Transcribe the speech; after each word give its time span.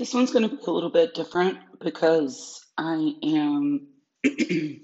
This 0.00 0.14
one's 0.14 0.30
going 0.30 0.48
to 0.48 0.56
be 0.56 0.62
a 0.66 0.70
little 0.70 0.88
bit 0.88 1.12
different 1.12 1.58
because 1.78 2.64
I 2.78 3.12
am 3.22 3.88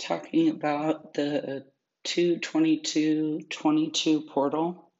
talking 0.00 0.50
about 0.50 1.14
the 1.14 1.64
22222 2.04 4.20
portal. 4.20 4.92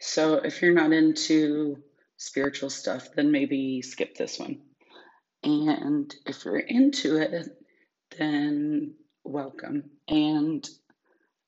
So 0.00 0.34
if 0.34 0.60
you're 0.60 0.74
not 0.74 0.92
into 0.92 1.78
spiritual 2.18 2.68
stuff, 2.68 3.08
then 3.16 3.32
maybe 3.32 3.80
skip 3.80 4.16
this 4.16 4.38
one. 4.38 4.60
And 5.42 6.14
if 6.26 6.44
you're 6.44 6.58
into 6.58 7.16
it, 7.16 7.48
then 8.18 8.96
welcome. 9.24 9.84
And 10.08 10.68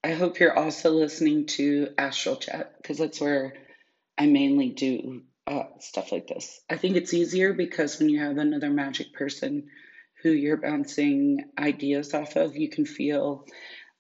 I 0.03 0.13
hope 0.13 0.41
you're 0.41 0.59
also 0.59 0.93
listening 0.93 1.45
to 1.49 1.89
Astral 1.99 2.37
Chat 2.37 2.73
because 2.79 2.97
that's 2.97 3.21
where 3.21 3.53
I 4.17 4.25
mainly 4.25 4.71
do 4.71 5.25
uh, 5.47 5.65
stuff 5.81 6.13
like 6.13 6.27
this. 6.27 6.61
I 6.71 6.77
think 6.77 6.97
it's 6.97 7.15
easier 7.15 7.53
because 7.53 7.99
when 7.99 8.09
you 8.09 8.21
have 8.21 8.39
another 8.39 8.71
magic 8.71 9.13
person 9.13 9.69
who 10.23 10.31
you're 10.31 10.57
bouncing 10.57 11.45
ideas 11.59 12.15
off 12.15 12.37
of, 12.37 12.57
you 12.57 12.69
can 12.69 12.87
feel 12.87 13.47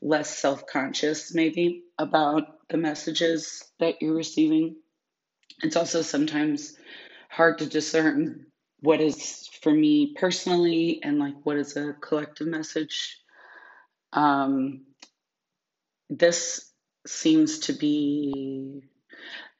less 0.00 0.36
self 0.38 0.66
conscious, 0.66 1.34
maybe, 1.34 1.84
about 1.98 2.68
the 2.68 2.76
messages 2.76 3.64
that 3.80 4.00
you're 4.00 4.14
receiving. 4.16 4.76
It's 5.62 5.76
also 5.76 6.02
sometimes 6.02 6.76
hard 7.28 7.58
to 7.58 7.66
discern 7.66 8.46
what 8.80 9.00
is 9.00 9.48
for 9.62 9.72
me 9.72 10.14
personally 10.18 11.00
and 11.02 11.18
like 11.18 11.34
what 11.44 11.56
is 11.56 11.76
a 11.76 11.94
collective 12.00 12.48
message. 12.48 13.18
Um, 14.12 14.86
this 16.10 16.70
seems 17.06 17.60
to 17.60 17.72
be 17.72 18.82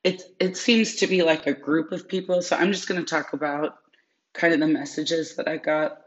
it 0.04 0.22
it 0.40 0.56
seems 0.56 0.96
to 0.96 1.06
be 1.06 1.22
like 1.22 1.46
a 1.46 1.52
group 1.52 1.92
of 1.92 2.08
people. 2.08 2.42
So 2.42 2.56
I'm 2.56 2.72
just 2.72 2.88
going 2.88 3.00
to 3.00 3.06
talk 3.06 3.32
about 3.32 3.78
kind 4.34 4.54
of 4.54 4.60
the 4.60 4.66
messages 4.66 5.36
that 5.36 5.48
I 5.48 5.56
got. 5.56 5.98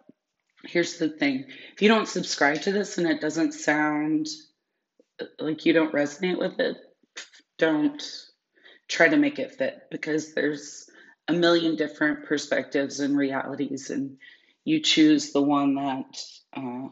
Here's 0.64 0.98
the 0.98 1.10
thing. 1.10 1.46
If 1.74 1.82
you 1.82 1.88
don't 1.88 2.08
subscribe 2.08 2.62
to 2.64 2.72
this 2.72 2.98
and 2.98 3.08
it 3.08 3.22
doesn't 3.22 3.54
sound 3.54 4.28
like 5.40 5.66
you 5.66 5.74
don't 5.74 5.94
resonate 5.94 6.40
with 6.40 6.60
it, 6.60 6.78
don't 7.58 8.02
try 8.88 9.08
to 9.08 9.18
make 9.18 9.40
it 9.40 9.56
fit 9.56 9.84
because 9.90 10.34
there's 10.34 10.90
a 11.28 11.34
million 11.34 11.76
different 11.76 12.26
perspectives 12.26 13.00
and 13.00 13.18
realities 13.18 13.90
and 13.90 14.18
you 14.64 14.82
choose 14.82 15.32
the 15.32 15.42
one 15.42 15.76
that 15.76 16.22
uh, 16.56 16.88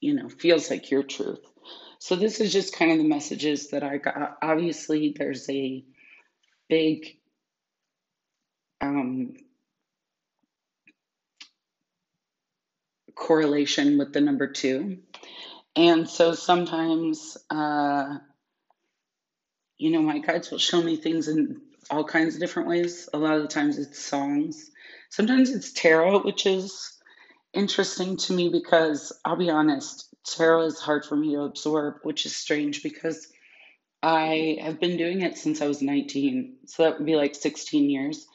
you 0.00 0.14
know 0.14 0.28
feels 0.28 0.70
like 0.70 0.90
your 0.90 1.02
truth 1.02 1.40
so 1.98 2.16
this 2.16 2.40
is 2.40 2.52
just 2.52 2.76
kind 2.76 2.92
of 2.92 2.98
the 2.98 3.08
messages 3.08 3.70
that 3.70 3.82
i 3.82 3.96
got 3.96 4.36
obviously 4.42 5.14
there's 5.16 5.48
a 5.48 5.84
big 6.72 7.18
um, 8.80 9.34
correlation 13.14 13.98
with 13.98 14.14
the 14.14 14.22
number 14.22 14.46
two. 14.46 14.96
And 15.76 16.08
so 16.08 16.32
sometimes, 16.32 17.36
uh, 17.50 18.16
you 19.76 19.90
know, 19.90 20.00
my 20.00 20.20
guides 20.20 20.50
will 20.50 20.56
show 20.56 20.80
me 20.80 20.96
things 20.96 21.28
in 21.28 21.60
all 21.90 22.04
kinds 22.04 22.36
of 22.36 22.40
different 22.40 22.70
ways. 22.70 23.06
A 23.12 23.18
lot 23.18 23.36
of 23.36 23.42
the 23.42 23.48
times 23.48 23.78
it's 23.78 24.02
songs. 24.02 24.70
Sometimes 25.10 25.50
it's 25.50 25.74
tarot, 25.74 26.20
which 26.20 26.46
is 26.46 26.98
interesting 27.52 28.16
to 28.16 28.32
me 28.32 28.48
because 28.48 29.12
I'll 29.26 29.36
be 29.36 29.50
honest, 29.50 30.08
tarot 30.24 30.68
is 30.68 30.80
hard 30.80 31.04
for 31.04 31.16
me 31.16 31.34
to 31.34 31.42
absorb, 31.42 31.96
which 32.02 32.24
is 32.24 32.34
strange 32.34 32.82
because 32.82 33.28
I 34.02 34.58
have 34.60 34.80
been 34.80 34.96
doing 34.96 35.22
it 35.22 35.38
since 35.38 35.62
I 35.62 35.68
was 35.68 35.80
19. 35.80 36.56
So 36.66 36.82
that 36.82 36.98
would 36.98 37.06
be 37.06 37.16
like 37.16 37.34
16 37.34 37.88
years. 37.88 38.26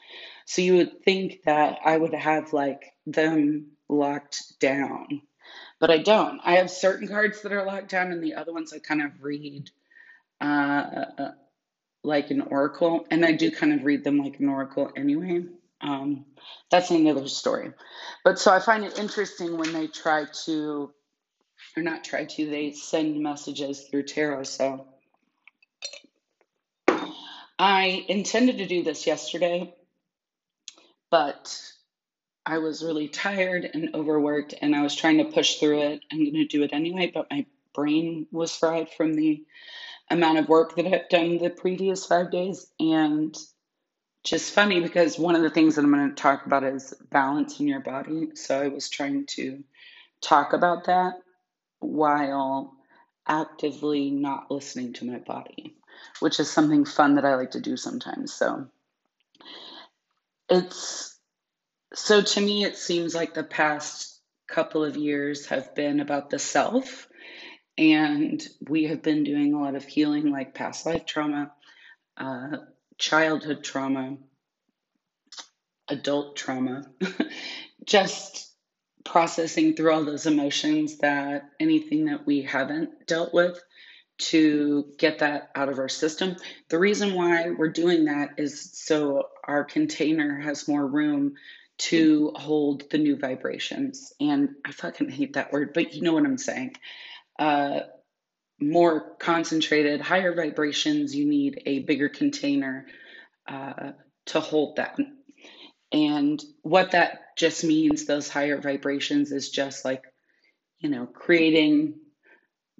So 0.46 0.62
you 0.62 0.76
would 0.76 1.04
think 1.04 1.42
that 1.44 1.80
I 1.84 1.96
would 1.96 2.14
have 2.14 2.54
like 2.54 2.92
them 3.06 3.72
locked 3.88 4.58
down, 4.60 5.20
but 5.78 5.90
I 5.90 5.98
don't. 5.98 6.40
I 6.42 6.56
have 6.56 6.70
certain 6.70 7.06
cards 7.06 7.42
that 7.42 7.52
are 7.52 7.66
locked 7.66 7.90
down, 7.90 8.12
and 8.12 8.22
the 8.22 8.34
other 8.34 8.52
ones 8.52 8.72
I 8.72 8.78
kind 8.78 9.02
of 9.02 9.22
read 9.22 9.70
uh, 10.40 11.04
like 12.02 12.30
an 12.30 12.42
oracle, 12.42 13.06
and 13.10 13.24
I 13.26 13.32
do 13.32 13.50
kind 13.50 13.74
of 13.74 13.84
read 13.84 14.04
them 14.04 14.18
like 14.18 14.40
an 14.40 14.48
oracle 14.48 14.90
anyway. 14.96 15.44
Um, 15.82 16.24
that's 16.70 16.90
another 16.90 17.28
story. 17.28 17.72
But 18.24 18.38
so 18.38 18.50
I 18.52 18.60
find 18.60 18.84
it 18.84 18.98
interesting 18.98 19.58
when 19.58 19.72
they 19.72 19.86
try 19.86 20.24
to, 20.46 20.90
or 21.76 21.82
not 21.82 22.04
try 22.04 22.24
to, 22.24 22.50
they 22.50 22.72
send 22.72 23.20
messages 23.22 23.82
through 23.82 24.04
tarot. 24.04 24.44
So 24.44 24.86
I 27.58 28.04
intended 28.08 28.58
to 28.58 28.66
do 28.66 28.84
this 28.84 29.06
yesterday, 29.06 29.74
but 31.10 31.60
I 32.46 32.58
was 32.58 32.84
really 32.84 33.08
tired 33.08 33.68
and 33.74 33.94
overworked, 33.94 34.54
and 34.62 34.76
I 34.76 34.82
was 34.82 34.94
trying 34.94 35.18
to 35.18 35.24
push 35.24 35.56
through 35.56 35.82
it. 35.82 36.04
I'm 36.12 36.18
going 36.18 36.34
to 36.34 36.46
do 36.46 36.62
it 36.62 36.72
anyway, 36.72 37.10
but 37.12 37.26
my 37.30 37.46
brain 37.74 38.26
was 38.30 38.54
fried 38.54 38.90
from 38.90 39.14
the 39.14 39.44
amount 40.10 40.38
of 40.38 40.48
work 40.48 40.76
that 40.76 40.86
I've 40.86 41.08
done 41.08 41.38
the 41.38 41.50
previous 41.50 42.06
five 42.06 42.30
days. 42.30 42.66
And 42.78 43.36
just 44.24 44.52
funny 44.52 44.80
because 44.80 45.18
one 45.18 45.34
of 45.34 45.42
the 45.42 45.50
things 45.50 45.74
that 45.74 45.84
I'm 45.84 45.92
going 45.92 46.10
to 46.10 46.14
talk 46.14 46.46
about 46.46 46.64
is 46.64 46.94
balance 47.10 47.60
in 47.60 47.68
your 47.68 47.80
body. 47.80 48.30
So 48.34 48.60
I 48.60 48.68
was 48.68 48.88
trying 48.88 49.26
to 49.30 49.64
talk 50.20 50.52
about 50.52 50.84
that 50.84 51.14
while 51.80 52.74
actively 53.26 54.10
not 54.10 54.50
listening 54.50 54.92
to 54.94 55.04
my 55.06 55.18
body 55.18 55.77
which 56.20 56.40
is 56.40 56.50
something 56.50 56.84
fun 56.84 57.14
that 57.16 57.24
I 57.24 57.36
like 57.36 57.52
to 57.52 57.60
do 57.60 57.76
sometimes. 57.76 58.32
So 58.32 58.66
it's 60.48 61.18
so 61.94 62.20
to 62.22 62.40
me, 62.40 62.64
it 62.64 62.76
seems 62.76 63.14
like 63.14 63.34
the 63.34 63.44
past 63.44 64.20
couple 64.46 64.84
of 64.84 64.96
years 64.96 65.46
have 65.46 65.74
been 65.74 66.00
about 66.00 66.30
the 66.30 66.38
self. 66.38 67.08
And 67.76 68.42
we 68.68 68.84
have 68.84 69.02
been 69.02 69.22
doing 69.24 69.54
a 69.54 69.60
lot 69.60 69.76
of 69.76 69.84
healing, 69.84 70.30
like 70.32 70.54
past 70.54 70.84
life 70.84 71.06
trauma, 71.06 71.52
uh, 72.16 72.56
childhood 72.98 73.62
trauma, 73.62 74.16
adult 75.88 76.36
trauma, 76.36 76.84
just 77.84 78.52
processing 79.04 79.74
through 79.74 79.92
all 79.92 80.04
those 80.04 80.26
emotions 80.26 80.98
that 80.98 81.50
anything 81.60 82.06
that 82.06 82.26
we 82.26 82.42
haven't 82.42 83.06
dealt 83.06 83.32
with 83.32 83.58
to 84.18 84.92
get 84.98 85.20
that 85.20 85.50
out 85.54 85.68
of 85.68 85.78
our 85.78 85.88
system. 85.88 86.36
The 86.68 86.78
reason 86.78 87.14
why 87.14 87.50
we're 87.50 87.68
doing 87.68 88.06
that 88.06 88.30
is 88.38 88.70
so 88.72 89.28
our 89.44 89.64
container 89.64 90.38
has 90.40 90.68
more 90.68 90.86
room 90.86 91.34
to 91.78 92.32
hold 92.34 92.90
the 92.90 92.98
new 92.98 93.16
vibrations. 93.16 94.12
And 94.20 94.50
I 94.64 94.72
fucking 94.72 95.10
hate 95.10 95.34
that 95.34 95.52
word, 95.52 95.72
but 95.72 95.94
you 95.94 96.02
know 96.02 96.12
what 96.12 96.24
I'm 96.24 96.38
saying. 96.38 96.74
Uh, 97.38 97.80
more 98.60 99.16
concentrated, 99.20 100.00
higher 100.00 100.34
vibrations, 100.34 101.14
you 101.14 101.26
need 101.26 101.62
a 101.66 101.80
bigger 101.80 102.08
container 102.08 102.86
uh, 103.46 103.92
to 104.26 104.40
hold 104.40 104.76
that. 104.76 104.98
And 105.92 106.42
what 106.62 106.90
that 106.90 107.36
just 107.36 107.62
means, 107.62 108.04
those 108.04 108.28
higher 108.28 108.60
vibrations, 108.60 109.30
is 109.30 109.50
just 109.50 109.84
like, 109.84 110.02
you 110.80 110.90
know, 110.90 111.06
creating 111.06 112.00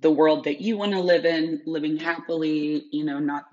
the 0.00 0.10
world 0.10 0.44
that 0.44 0.60
you 0.60 0.76
want 0.76 0.92
to 0.92 1.00
live 1.00 1.24
in, 1.24 1.62
living 1.66 1.96
happily, 1.96 2.86
you 2.90 3.04
know, 3.04 3.18
not 3.18 3.44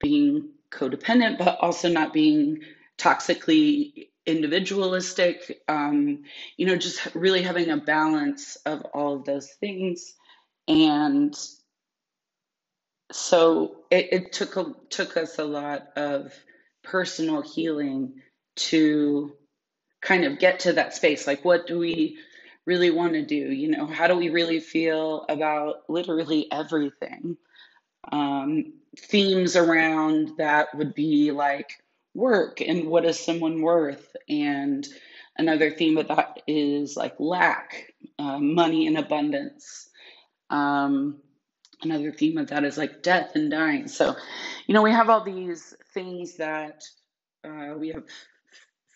being 0.00 0.50
codependent, 0.70 1.38
but 1.38 1.58
also 1.60 1.88
not 1.88 2.12
being 2.12 2.60
toxically 2.98 4.08
individualistic, 4.26 5.62
um, 5.68 6.24
you 6.56 6.66
know, 6.66 6.76
just 6.76 7.14
really 7.14 7.42
having 7.42 7.70
a 7.70 7.76
balance 7.76 8.56
of 8.66 8.82
all 8.92 9.16
of 9.16 9.24
those 9.24 9.48
things. 9.60 10.14
And 10.66 11.34
so 13.10 13.76
it, 13.90 14.08
it 14.12 14.32
took 14.32 14.56
a, 14.56 14.74
took 14.90 15.16
us 15.16 15.38
a 15.38 15.44
lot 15.44 15.88
of 15.96 16.34
personal 16.82 17.40
healing 17.40 18.14
to 18.56 19.32
kind 20.02 20.24
of 20.24 20.38
get 20.38 20.60
to 20.60 20.74
that 20.74 20.94
space. 20.94 21.26
Like, 21.26 21.44
what 21.44 21.66
do 21.66 21.78
we 21.78 22.18
really 22.68 22.90
want 22.90 23.14
to 23.14 23.24
do? 23.24 23.34
You 23.34 23.68
know, 23.68 23.86
how 23.86 24.06
do 24.06 24.14
we 24.14 24.28
really 24.28 24.60
feel 24.60 25.24
about 25.30 25.88
literally 25.88 26.46
everything? 26.52 27.38
Um, 28.12 28.74
themes 28.98 29.56
around 29.56 30.36
that 30.36 30.68
would 30.76 30.94
be 30.94 31.30
like 31.32 31.70
work 32.14 32.60
and 32.60 32.88
what 32.88 33.06
is 33.06 33.18
someone 33.18 33.62
worth? 33.62 34.14
And 34.28 34.86
another 35.38 35.70
theme 35.70 35.96
of 35.96 36.08
that 36.08 36.42
is 36.46 36.94
like 36.94 37.14
lack, 37.18 37.94
uh, 38.18 38.38
money 38.38 38.86
and 38.86 38.98
abundance. 38.98 39.88
Um, 40.50 41.22
another 41.82 42.12
theme 42.12 42.36
of 42.36 42.48
that 42.48 42.64
is 42.64 42.76
like 42.76 43.02
death 43.02 43.32
and 43.34 43.50
dying. 43.50 43.88
So, 43.88 44.14
you 44.66 44.74
know, 44.74 44.82
we 44.82 44.92
have 44.92 45.08
all 45.08 45.24
these 45.24 45.74
things 45.94 46.36
that 46.36 46.84
uh, 47.44 47.74
we 47.78 47.88
have 47.88 48.04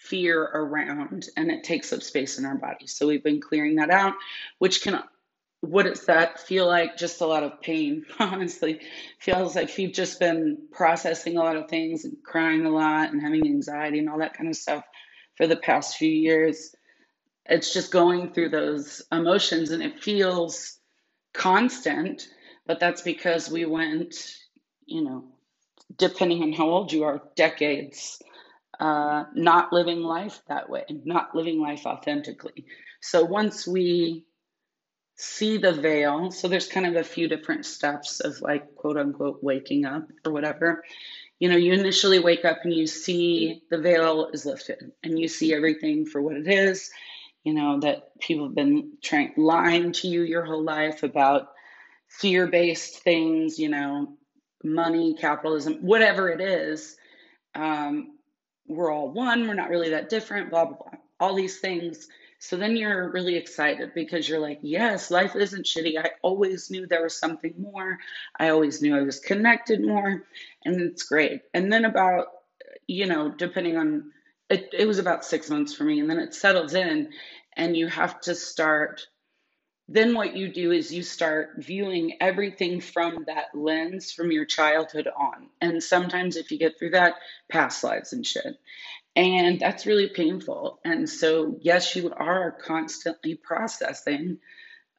fear 0.03 0.43
around 0.43 1.29
and 1.37 1.51
it 1.51 1.63
takes 1.63 1.93
up 1.93 2.03
space 2.03 2.39
in 2.39 2.45
our 2.45 2.57
body. 2.57 2.87
So 2.87 3.07
we've 3.07 3.23
been 3.23 3.41
clearing 3.41 3.77
that 3.77 3.91
out, 3.91 4.15
which 4.59 4.83
can 4.83 5.01
what 5.61 5.85
does 5.85 6.07
that 6.07 6.41
feel 6.41 6.67
like? 6.67 6.97
Just 6.97 7.21
a 7.21 7.27
lot 7.27 7.45
of 7.45 7.61
pain, 7.61 8.05
honestly. 8.19 8.81
Feels 9.21 9.55
like 9.55 9.79
you've 9.79 9.93
just 9.93 10.19
been 10.19 10.59
processing 10.73 11.37
a 11.37 11.41
lot 11.41 11.57
of 11.57 11.69
things 11.69 12.05
and 12.05 12.17
crying 12.25 12.67
a 12.67 12.71
lot 12.71 13.13
and 13.13 13.23
having 13.23 13.47
anxiety 13.47 14.01
and 14.01 14.11
all 14.11 14.19
that 14.19 14.35
kind 14.35 14.49
of 14.49 14.57
stuff 14.57 14.85
for 15.37 15.47
the 15.47 15.57
past 15.57 15.97
few 15.97 16.11
years. 16.11 16.75
It's 17.47 17.73
just 17.73 17.93
going 17.93 18.33
through 18.33 18.49
those 18.49 19.03
emotions 19.13 19.71
and 19.71 19.85
it 19.85 20.03
feels 20.03 20.79
constant, 21.33 22.27
but 22.67 22.81
that's 22.81 23.03
because 23.03 23.49
we 23.49 23.65
went, 23.67 24.37
you 24.85 25.05
know, 25.05 25.25
depending 25.97 26.43
on 26.43 26.53
how 26.53 26.69
old 26.69 26.93
you 26.93 27.05
are, 27.05 27.23
decades 27.37 28.21
uh, 28.83 29.27
not 29.33 29.73
living 29.73 30.01
life 30.03 30.43
that 30.49 30.69
way, 30.69 30.85
not 31.05 31.37
living 31.37 31.61
life 31.61 31.87
authentically. 31.87 32.65
So 33.01 33.25
once 33.25 33.65
we 33.65 34.25
see 35.15 35.57
the 35.57 35.73
veil, 35.73 36.33
so 36.33 36.49
there's 36.49 36.67
kind 36.67 36.87
of 36.87 36.97
a 36.97 37.05
few 37.05 37.29
different 37.29 37.65
steps 37.65 38.19
of 38.19 38.41
like 38.41 38.75
quote 38.75 38.97
unquote 38.97 39.39
waking 39.41 39.85
up 39.85 40.09
or 40.27 40.33
whatever. 40.33 40.83
You 41.39 41.49
know, 41.49 41.57
you 41.57 41.73
initially 41.73 42.19
wake 42.19 42.45
up 42.45 42.65
and 42.65 42.75
you 42.75 42.89
see 42.89 43.63
the 43.71 43.79
veil 43.79 44.31
is 44.33 44.45
lifted 44.45 44.91
and 45.05 45.17
you 45.17 45.29
see 45.29 45.55
everything 45.55 46.05
for 46.05 46.21
what 46.21 46.37
it 46.37 46.49
is. 46.49 46.91
You 47.45 47.55
know, 47.55 47.79
that 47.81 48.19
people 48.19 48.47
have 48.47 48.57
been 48.57 48.95
trying 49.01 49.33
lying 49.37 49.93
to 49.93 50.09
you 50.09 50.23
your 50.23 50.45
whole 50.45 50.65
life 50.65 51.05
about 51.05 51.51
fear 52.09 52.49
based 52.49 53.05
things, 53.05 53.61
you 53.61 53.69
know, 53.69 54.17
money, 54.65 55.15
capitalism, 55.15 55.75
whatever 55.83 56.31
it 56.31 56.41
is. 56.41 56.97
Um, 57.55 58.12
we're 58.67 58.91
all 58.91 59.11
one, 59.11 59.49
we're 59.49 59.55
not 59.55 59.71
really 59.71 59.91
that 59.91 60.09
different, 60.09 60.51
blah, 60.51 60.65
blah, 60.65 60.77
blah. 60.77 60.99
All 61.21 61.35
these 61.35 61.61
things. 61.61 62.09
So 62.39 62.57
then 62.57 62.77
you're 62.77 63.11
really 63.11 63.37
excited 63.37 63.93
because 63.95 64.29
you're 64.29 64.41
like, 64.41 64.59
yes, 64.63 65.11
life 65.11 65.37
isn't 65.37 65.65
shitty. 65.65 65.97
I 65.97 66.11
always 66.23 66.71
knew 66.71 66.87
there 66.87 67.03
was 67.03 67.17
something 67.17 67.55
more. 67.57 67.99
I 68.37 68.49
always 68.49 68.83
knew 68.83 68.97
I 68.97 69.03
was 69.03 69.21
connected 69.21 69.85
more. 69.85 70.25
And 70.65 70.81
it's 70.81 71.05
great. 71.05 71.43
And 71.55 71.73
then 71.73 71.85
about, 71.85 72.27
you 72.89 73.07
know, 73.07 73.31
depending 73.31 73.77
on 73.77 74.11
it, 74.51 74.71
it 74.77 74.89
was 74.89 74.99
about 74.99 75.25
six 75.25 75.49
months 75.49 75.73
for 75.73 75.85
me. 75.85 76.01
And 76.01 76.11
then 76.11 76.19
it 76.19 76.35
settles 76.35 76.75
in 76.75 77.11
and 77.57 77.77
you 77.77 77.87
have 77.87 78.21
to 78.23 78.35
start 78.35 79.07
then 79.93 80.15
what 80.15 80.37
you 80.37 80.49
do 80.49 80.73
is 80.73 80.93
you 80.93 81.03
start 81.03 81.55
viewing 81.59 82.17
everything 82.21 82.81
from 82.81 83.25
that 83.27 83.55
lens 83.55 84.13
from 84.13 84.33
your 84.33 84.45
childhood 84.45 85.07
on. 85.07 85.49
And 85.61 85.83
sometimes 85.83 86.37
if 86.37 86.51
you 86.51 86.59
get 86.59 86.79
through 86.79 86.91
that, 86.91 87.15
past 87.51 87.85
lives 87.85 88.13
and 88.13 88.27
shit. 88.27 88.59
And 89.15 89.61
that's 89.61 89.85
really 89.85 90.09
painful. 90.09 90.81
And 90.85 91.09
so, 91.09 91.59
yes, 91.61 91.95
you 91.95 92.11
are 92.11 92.53
constantly 92.53 93.35
processing, 93.35 94.39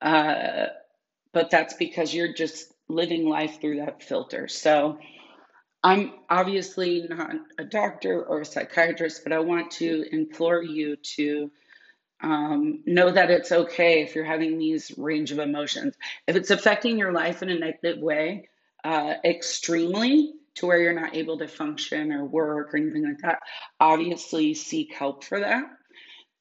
uh, 0.01 0.67
but 1.31 1.49
that's 1.49 1.73
because 1.73 2.13
you're 2.13 2.33
just 2.33 2.71
living 2.87 3.27
life 3.27 3.59
through 3.59 3.77
that 3.77 4.03
filter. 4.03 4.47
So, 4.47 4.99
I'm 5.83 6.13
obviously 6.29 7.05
not 7.09 7.31
a 7.59 7.65
doctor 7.65 8.23
or 8.23 8.41
a 8.41 8.45
psychiatrist, 8.45 9.23
but 9.23 9.33
I 9.33 9.39
want 9.39 9.71
to 9.71 10.05
implore 10.13 10.63
you 10.63 10.95
to 11.17 11.51
um, 12.23 12.81
know 12.85 13.11
that 13.11 13.29
it's 13.29 13.51
okay 13.51 14.01
if 14.01 14.15
you're 14.15 14.23
having 14.23 14.57
these 14.57 14.97
range 14.97 15.31
of 15.31 15.39
emotions. 15.39 15.95
If 16.27 16.35
it's 16.35 16.51
affecting 16.51 16.97
your 16.97 17.11
life 17.11 17.43
in 17.43 17.49
a 17.49 17.59
negative 17.59 18.01
way, 18.01 18.49
uh, 18.83 19.15
extremely 19.23 20.33
to 20.55 20.65
where 20.65 20.79
you're 20.79 20.99
not 20.99 21.15
able 21.15 21.37
to 21.39 21.47
function 21.47 22.11
or 22.11 22.25
work 22.25 22.73
or 22.73 22.77
anything 22.77 23.03
like 23.03 23.19
that, 23.19 23.39
obviously 23.79 24.53
seek 24.53 24.93
help 24.93 25.23
for 25.23 25.39
that. 25.39 25.65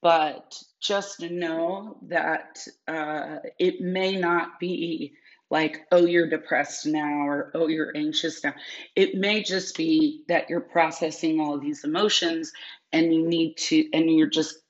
But 0.01 0.55
just 0.81 1.21
know 1.21 1.97
that 2.09 2.59
uh, 2.87 3.37
it 3.57 3.81
may 3.81 4.17
not 4.17 4.59
be 4.59 5.13
like, 5.49 5.85
oh, 5.91 6.05
you're 6.05 6.29
depressed 6.29 6.85
now 6.85 7.27
or 7.27 7.51
oh, 7.53 7.67
you're 7.67 7.95
anxious 7.95 8.43
now. 8.43 8.53
It 8.95 9.15
may 9.15 9.43
just 9.43 9.77
be 9.77 10.23
that 10.27 10.49
you're 10.49 10.61
processing 10.61 11.39
all 11.39 11.59
these 11.59 11.83
emotions 11.83 12.51
and 12.91 13.13
you 13.13 13.27
need 13.27 13.57
to, 13.57 13.87
and 13.93 14.09
you're 14.09 14.29
just 14.29 14.62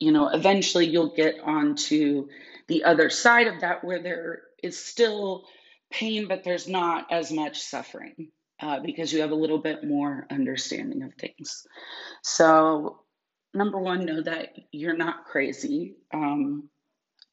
you 0.00 0.12
know, 0.12 0.28
eventually 0.28 0.86
you'll 0.86 1.14
get 1.14 1.38
onto 1.40 2.28
the 2.66 2.84
other 2.84 3.10
side 3.10 3.46
of 3.46 3.60
that 3.60 3.84
where 3.84 4.02
there 4.02 4.42
is 4.62 4.78
still 4.78 5.44
pain, 5.90 6.26
but 6.26 6.42
there's 6.42 6.66
not 6.68 7.12
as 7.12 7.30
much 7.30 7.60
suffering 7.60 8.28
uh, 8.60 8.80
because 8.80 9.12
you 9.12 9.20
have 9.20 9.30
a 9.30 9.36
little 9.36 9.58
bit 9.58 9.84
more 9.84 10.26
understanding 10.30 11.02
of 11.02 11.14
things. 11.14 11.66
So, 12.22 13.00
number 13.52 13.78
one, 13.78 14.06
know 14.06 14.22
that 14.22 14.54
you're 14.72 14.96
not 14.96 15.26
crazy. 15.26 15.96
Um, 16.12 16.70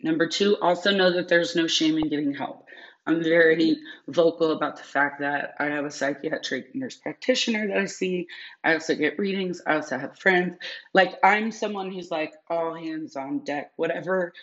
number 0.02 0.28
two, 0.28 0.58
also 0.62 0.92
know 0.92 1.14
that 1.14 1.30
there's 1.30 1.56
no 1.56 1.68
shame 1.68 1.98
in 1.98 2.10
getting 2.10 2.34
help. 2.34 2.66
I'm 3.08 3.24
very 3.24 3.78
vocal 4.08 4.52
about 4.52 4.76
the 4.76 4.84
fact 4.84 5.22
that 5.22 5.56
I 5.60 5.66
have 5.68 5.86
a 5.86 5.92
psychiatric 5.92 6.76
nurse 6.76 6.96
practitioner 6.96 7.68
that 7.70 7.78
I 7.78 7.86
see. 7.86 8.28
I 8.64 8.74
also 8.74 8.96
get 8.96 9.18
readings. 9.18 9.62
I 9.66 9.76
also 9.76 9.98
have 9.98 10.20
friends. 10.20 10.58
Like, 10.94 11.14
I'm 11.24 11.52
someone 11.52 11.92
who's 11.92 12.12
like 12.12 12.34
all 12.50 12.76
hands 12.76 13.16
on 13.16 13.46
deck, 13.46 13.72
whatever 13.78 14.34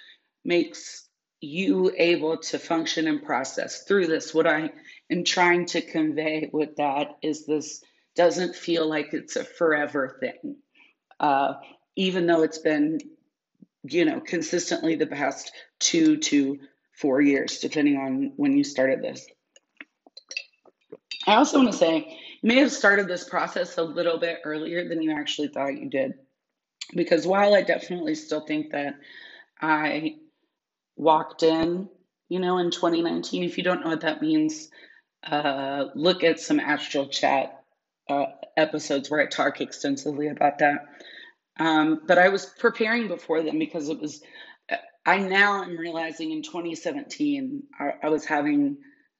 makes 0.45 1.07
you 1.43 1.93
able 1.97 2.39
to 2.39 2.59
function 2.59 3.07
and 3.07 3.23
process 3.23 3.83
through 3.83 4.07
this. 4.07 4.33
What 4.33 4.47
I 4.47 4.73
am 5.11 5.25
trying 5.25 5.67
to 5.67 5.83
convey 5.83 6.49
with 6.51 6.77
that 6.77 7.19
is 7.23 7.45
this 7.45 7.83
doesn't 8.17 8.57
feel 8.57 8.89
like 8.89 9.13
it's 9.13 9.37
a 9.37 9.45
forever 9.45 10.17
thing. 10.21 10.57
Uh, 11.21 11.55
even 11.97 12.27
though 12.27 12.43
it's 12.43 12.59
been, 12.59 12.99
you 13.83 14.07
know, 14.07 14.21
consistently 14.21 14.95
the 14.95 15.07
past 15.07 15.53
two 15.79 16.17
to 16.17 16.61
four 16.99 17.21
years, 17.21 17.59
depending 17.59 17.97
on 17.97 18.33
when 18.37 18.57
you 18.57 18.65
started 18.65 19.03
this. 19.03 19.27
I 21.27 21.37
also 21.37 21.59
want 21.59 21.73
to 21.73 21.79
say 21.79 22.19
you 22.43 22.49
may 22.49 22.57
have 22.57 22.73
started 22.73 23.09
this 23.09 23.29
process 23.29 23.79
a 23.79 23.83
little 23.83 24.19
bit 24.19 24.41
earlier 24.45 24.89
than 24.89 25.03
you 25.03 25.13
actually 25.13 25.49
thought 25.49 25.79
you 25.79 25.89
did. 25.89 26.15
Because 26.95 27.27
while 27.27 27.55
I 27.55 27.63
definitely 27.63 28.15
still 28.15 28.41
think 28.41 28.73
that 28.73 28.95
I 29.61 30.17
walked 30.97 31.43
in, 31.43 31.89
you 32.29 32.41
know, 32.41 32.59
in 32.59 32.71
2019, 32.71 33.43
if 33.43 33.57
you 33.57 33.65
don't 33.65 33.83
know 33.83 33.91
what 33.91 34.03
that 34.03 34.21
means, 34.21 34.69
uh, 35.27 35.87
look 35.95 36.23
at 36.23 36.41
some 36.41 36.61
astral 36.61 37.09
chat 37.09 37.65
uh, 38.09 38.27
episodes 38.57 39.11
where 39.11 39.21
I 39.21 39.27
talk 39.27 39.61
extensively 39.61 40.29
about 40.29 40.59
that. 40.59 40.87
Um, 41.59 42.03
but 42.07 42.19
I 42.19 42.29
was 42.29 42.45
preparing 42.45 43.09
before 43.09 43.43
then 43.43 43.59
because 43.59 43.89
it 43.89 44.01
was 44.01 44.23
I 45.07 45.19
now 45.19 45.63
am 45.63 45.77
realizing 45.77 46.31
in 46.31 46.43
2017, 46.43 47.65
I, 47.79 47.93
I, 48.05 48.09
was 48.09 48.25
having 48.25 48.79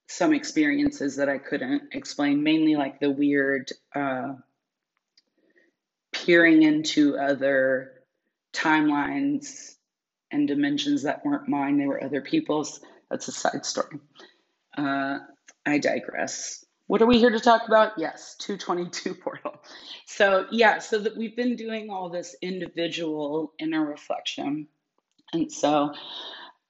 some 0.09 0.33
experiences 0.33 1.17
that 1.17 1.29
I 1.29 1.39
couldn't 1.39 1.83
explain, 1.93 2.43
mainly 2.43 2.77
like 2.77 3.01
the 3.01 3.11
weird 3.11 3.71
uh, 3.95 4.35
peering 6.13 6.63
into 6.63 7.19
other 7.19 7.93
timelines 8.55 9.75
and 10.31 10.49
dimensions 10.49 11.03
that 11.03 11.25
weren't 11.25 11.49
mine, 11.49 11.77
they 11.77 11.87
were 11.87 12.03
other 12.03 12.23
people's. 12.23 12.81
That's 13.11 13.29
a 13.29 13.33
side 13.33 13.67
story. 13.67 13.99
Uh, 14.77 15.19
I 15.67 15.79
digress. 15.79 16.65
What 16.87 17.03
are 17.03 17.07
we 17.07 17.19
here 17.19 17.31
to 17.31 17.41
talk 17.41 17.63
about? 17.67 17.93
Yes, 17.99 18.37
222 18.39 19.15
portal. 19.23 19.63
So, 20.07 20.47
yeah, 20.51 20.79
so 20.79 20.99
that 20.99 21.17
we've 21.17 21.37
been 21.37 21.57
doing 21.57 21.91
all 21.91 22.09
this 22.09 22.35
individual 22.41 23.53
inner 23.59 23.85
reflection 23.85 24.69
and 25.35 25.53
so 25.53 25.93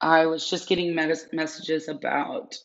I 0.00 0.26
was 0.26 0.48
just 0.48 0.68
getting 0.68 0.94
mes- 0.94 1.28
messages 1.32 1.88
about 1.88 2.56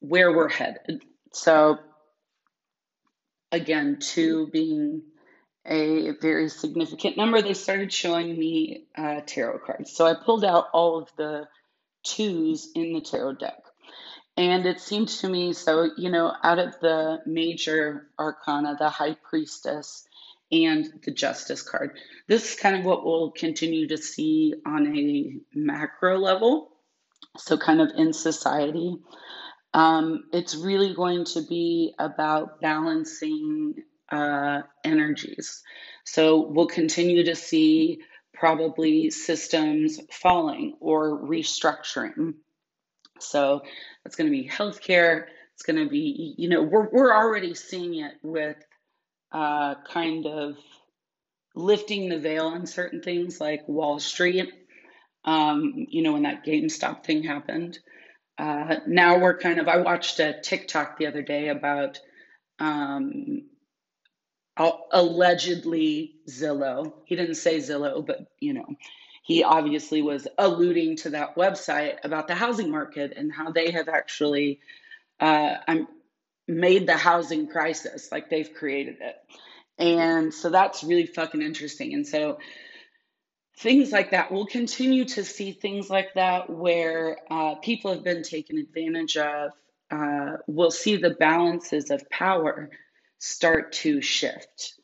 where 0.00 0.32
we're 0.32 0.48
headed. 0.48 1.02
So, 1.32 1.78
again, 3.50 3.98
two 4.00 4.48
being 4.52 5.02
a 5.66 6.10
very 6.20 6.48
significant 6.48 7.16
number, 7.16 7.40
they 7.40 7.54
started 7.54 7.92
showing 7.92 8.38
me 8.38 8.86
uh, 8.96 9.20
tarot 9.24 9.60
cards. 9.60 9.92
So 9.92 10.06
I 10.06 10.14
pulled 10.14 10.44
out 10.44 10.66
all 10.74 10.98
of 10.98 11.08
the 11.16 11.48
twos 12.02 12.68
in 12.74 12.92
the 12.92 13.00
tarot 13.00 13.34
deck. 13.34 13.62
And 14.36 14.66
it 14.66 14.80
seemed 14.80 15.08
to 15.08 15.28
me 15.28 15.52
so, 15.52 15.90
you 15.96 16.10
know, 16.10 16.32
out 16.42 16.58
of 16.58 16.78
the 16.80 17.20
major 17.24 18.08
arcana, 18.18 18.76
the 18.78 18.90
high 18.90 19.14
priestess 19.14 20.06
and 20.54 20.86
the 21.04 21.10
justice 21.10 21.62
card. 21.62 21.96
This 22.28 22.52
is 22.52 22.60
kind 22.60 22.76
of 22.76 22.84
what 22.84 23.04
we'll 23.04 23.32
continue 23.32 23.88
to 23.88 23.96
see 23.96 24.54
on 24.66 24.96
a 24.96 25.36
macro 25.54 26.18
level. 26.18 26.70
So, 27.36 27.56
kind 27.58 27.80
of 27.80 27.90
in 27.96 28.12
society. 28.12 28.96
Um, 29.72 30.24
it's 30.32 30.54
really 30.54 30.94
going 30.94 31.24
to 31.26 31.42
be 31.42 31.94
about 31.98 32.60
balancing 32.60 33.74
uh, 34.10 34.62
energies. 34.84 35.62
So, 36.04 36.46
we'll 36.46 36.68
continue 36.68 37.24
to 37.24 37.34
see 37.34 38.02
probably 38.32 39.10
systems 39.10 39.98
falling 40.12 40.76
or 40.80 41.20
restructuring. 41.20 42.34
So, 43.18 43.62
it's 44.04 44.14
going 44.14 44.30
to 44.30 44.36
be 44.36 44.48
healthcare. 44.48 45.24
It's 45.54 45.62
going 45.62 45.82
to 45.82 45.88
be, 45.88 46.34
you 46.36 46.48
know, 46.48 46.62
we're, 46.62 46.88
we're 46.90 47.14
already 47.14 47.54
seeing 47.54 47.96
it 47.96 48.14
with 48.22 48.56
uh, 49.34 49.74
kind 49.92 50.26
of 50.26 50.56
lifting 51.56 52.08
the 52.08 52.18
veil 52.18 52.46
on 52.46 52.66
certain 52.66 53.02
things 53.02 53.40
like 53.40 53.68
Wall 53.68 53.98
Street. 53.98 54.50
Um, 55.24 55.86
you 55.88 56.02
know, 56.02 56.12
when 56.12 56.22
that 56.22 56.44
GameStop 56.44 57.04
thing 57.04 57.22
happened. 57.22 57.78
Uh, 58.36 58.76
now 58.86 59.18
we're 59.18 59.38
kind 59.38 59.58
of, 59.58 59.68
I 59.68 59.78
watched 59.78 60.20
a 60.20 60.40
TikTok 60.40 60.98
the 60.98 61.06
other 61.06 61.22
day 61.22 61.48
about 61.48 61.98
um, 62.58 63.44
allegedly 64.92 66.16
Zillow. 66.28 66.92
He 67.06 67.16
didn't 67.16 67.36
say 67.36 67.58
Zillow, 67.58 68.04
but 68.06 68.26
you 68.38 68.52
know, 68.52 68.66
he 69.22 69.42
obviously 69.42 70.02
was 70.02 70.28
alluding 70.36 70.96
to 70.98 71.10
that 71.10 71.36
website 71.36 71.96
about 72.04 72.28
the 72.28 72.34
housing 72.34 72.70
market 72.70 73.14
and 73.16 73.32
how 73.32 73.50
they 73.50 73.70
have 73.70 73.88
actually 73.88 74.60
uh, 75.20 75.54
made 76.46 76.86
the 76.86 76.96
housing 76.96 77.46
crisis, 77.46 78.10
like 78.12 78.30
they've 78.30 78.52
created 78.52 78.98
it. 79.00 79.16
And 79.78 80.32
so 80.32 80.50
that's 80.50 80.84
really 80.84 81.06
fucking 81.06 81.42
interesting. 81.42 81.94
And 81.94 82.06
so 82.06 82.38
things 83.58 83.92
like 83.92 84.10
that, 84.10 84.30
we'll 84.30 84.46
continue 84.46 85.04
to 85.06 85.24
see 85.24 85.52
things 85.52 85.90
like 85.90 86.14
that 86.14 86.50
where 86.50 87.18
uh, 87.30 87.56
people 87.56 87.92
have 87.92 88.04
been 88.04 88.22
taken 88.22 88.58
advantage 88.58 89.16
of. 89.16 89.52
Uh, 89.90 90.36
we'll 90.46 90.70
see 90.70 90.96
the 90.96 91.10
balances 91.10 91.90
of 91.90 92.08
power 92.10 92.70
start 93.18 93.72
to 93.72 94.00
shift. 94.00 94.74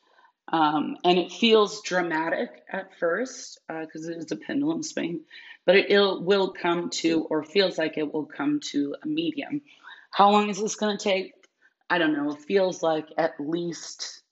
Um, 0.52 0.96
and 1.04 1.18
it 1.18 1.30
feels 1.30 1.82
dramatic 1.82 2.50
at 2.70 2.98
first 2.98 3.60
because 3.68 4.08
uh, 4.08 4.12
it 4.12 4.18
is 4.18 4.32
a 4.32 4.36
pendulum 4.36 4.82
swing, 4.82 5.20
but 5.64 5.76
it, 5.76 5.88
will 5.90 6.52
come 6.52 6.90
to, 6.90 7.22
or 7.30 7.44
feels 7.44 7.78
like 7.78 7.98
it 7.98 8.12
will 8.12 8.24
come 8.24 8.60
to 8.70 8.96
a 9.02 9.06
medium. 9.06 9.62
How 10.10 10.30
long 10.30 10.48
is 10.48 10.60
this 10.60 10.74
going 10.74 10.98
to 10.98 11.02
take? 11.02 11.34
I 11.90 11.98
don't 11.98 12.12
know. 12.12 12.32
It 12.32 12.42
feels 12.42 12.82
like 12.82 13.08
at 13.18 13.34
least, 13.40 14.22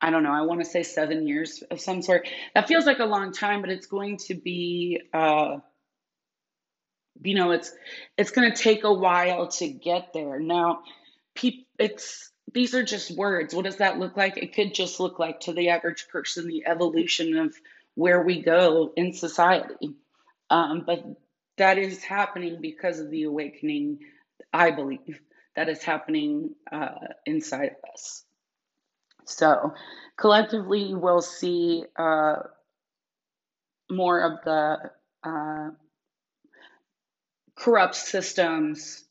I 0.00 0.10
don't 0.10 0.24
know, 0.24 0.32
I 0.32 0.42
want 0.42 0.60
to 0.60 0.68
say 0.68 0.82
seven 0.82 1.28
years 1.28 1.62
of 1.70 1.80
some 1.80 2.02
sort. 2.02 2.28
That 2.54 2.66
feels 2.66 2.84
like 2.84 2.98
a 2.98 3.04
long 3.06 3.32
time, 3.32 3.60
but 3.60 3.70
it's 3.70 3.86
going 3.86 4.18
to 4.26 4.34
be, 4.34 5.00
uh, 5.14 5.58
you 7.22 7.36
know, 7.36 7.52
it's 7.52 7.72
it's 8.18 8.32
going 8.32 8.50
to 8.50 8.56
take 8.56 8.82
a 8.84 8.92
while 8.92 9.48
to 9.48 9.68
get 9.68 10.12
there. 10.12 10.40
Now, 10.40 10.80
pe- 11.36 11.64
it's 11.78 12.32
these 12.52 12.74
are 12.74 12.82
just 12.82 13.16
words. 13.16 13.54
What 13.54 13.64
does 13.64 13.76
that 13.76 13.98
look 13.98 14.16
like? 14.16 14.36
It 14.36 14.54
could 14.54 14.74
just 14.74 14.98
look 14.98 15.20
like 15.20 15.40
to 15.40 15.52
the 15.52 15.70
average 15.70 16.08
person 16.08 16.48
the 16.48 16.64
evolution 16.66 17.36
of 17.36 17.54
where 17.94 18.22
we 18.22 18.42
go 18.42 18.92
in 18.96 19.12
society. 19.12 19.94
Um, 20.50 20.82
but 20.84 21.04
that 21.58 21.78
is 21.78 22.02
happening 22.02 22.58
because 22.60 22.98
of 22.98 23.10
the 23.10 23.24
awakening, 23.24 24.00
I 24.52 24.72
believe, 24.72 25.20
that 25.56 25.68
is 25.68 25.82
happening 25.82 26.54
uh, 26.70 26.94
inside 27.26 27.70
of 27.70 27.90
us. 27.92 28.24
So 29.24 29.74
collectively, 30.16 30.94
we'll 30.94 31.22
see 31.22 31.84
uh, 31.96 32.36
more 33.90 34.20
of 34.20 34.44
the 34.44 34.90
uh, 35.24 35.70
corrupt 37.56 37.94
systems 37.94 39.04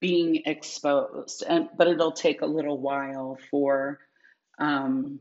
being 0.00 0.42
exposed 0.46 1.44
and 1.46 1.68
but 1.76 1.86
it'll 1.86 2.12
take 2.12 2.40
a 2.40 2.46
little 2.46 2.78
while 2.78 3.38
for 3.50 3.98
um, 4.58 5.20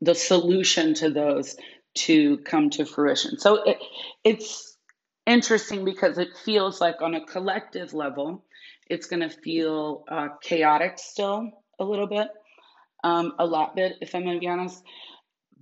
the 0.00 0.14
solution 0.14 0.94
to 0.94 1.10
those 1.10 1.56
to 1.94 2.38
come 2.38 2.70
to 2.70 2.84
fruition 2.84 3.38
so 3.38 3.62
it, 3.64 3.78
it's 4.22 4.77
interesting 5.28 5.84
because 5.84 6.18
it 6.18 6.36
feels 6.44 6.80
like 6.80 7.02
on 7.02 7.14
a 7.14 7.24
collective 7.24 7.94
level 7.94 8.44
it's 8.88 9.06
going 9.06 9.20
to 9.20 9.30
feel 9.30 10.04
uh, 10.08 10.28
chaotic 10.42 10.98
still 10.98 11.50
a 11.78 11.84
little 11.84 12.06
bit 12.06 12.28
um, 13.04 13.34
a 13.38 13.46
lot 13.46 13.76
bit 13.76 13.96
if 14.00 14.14
i'm 14.14 14.24
going 14.24 14.34
to 14.34 14.40
be 14.40 14.48
honest 14.48 14.82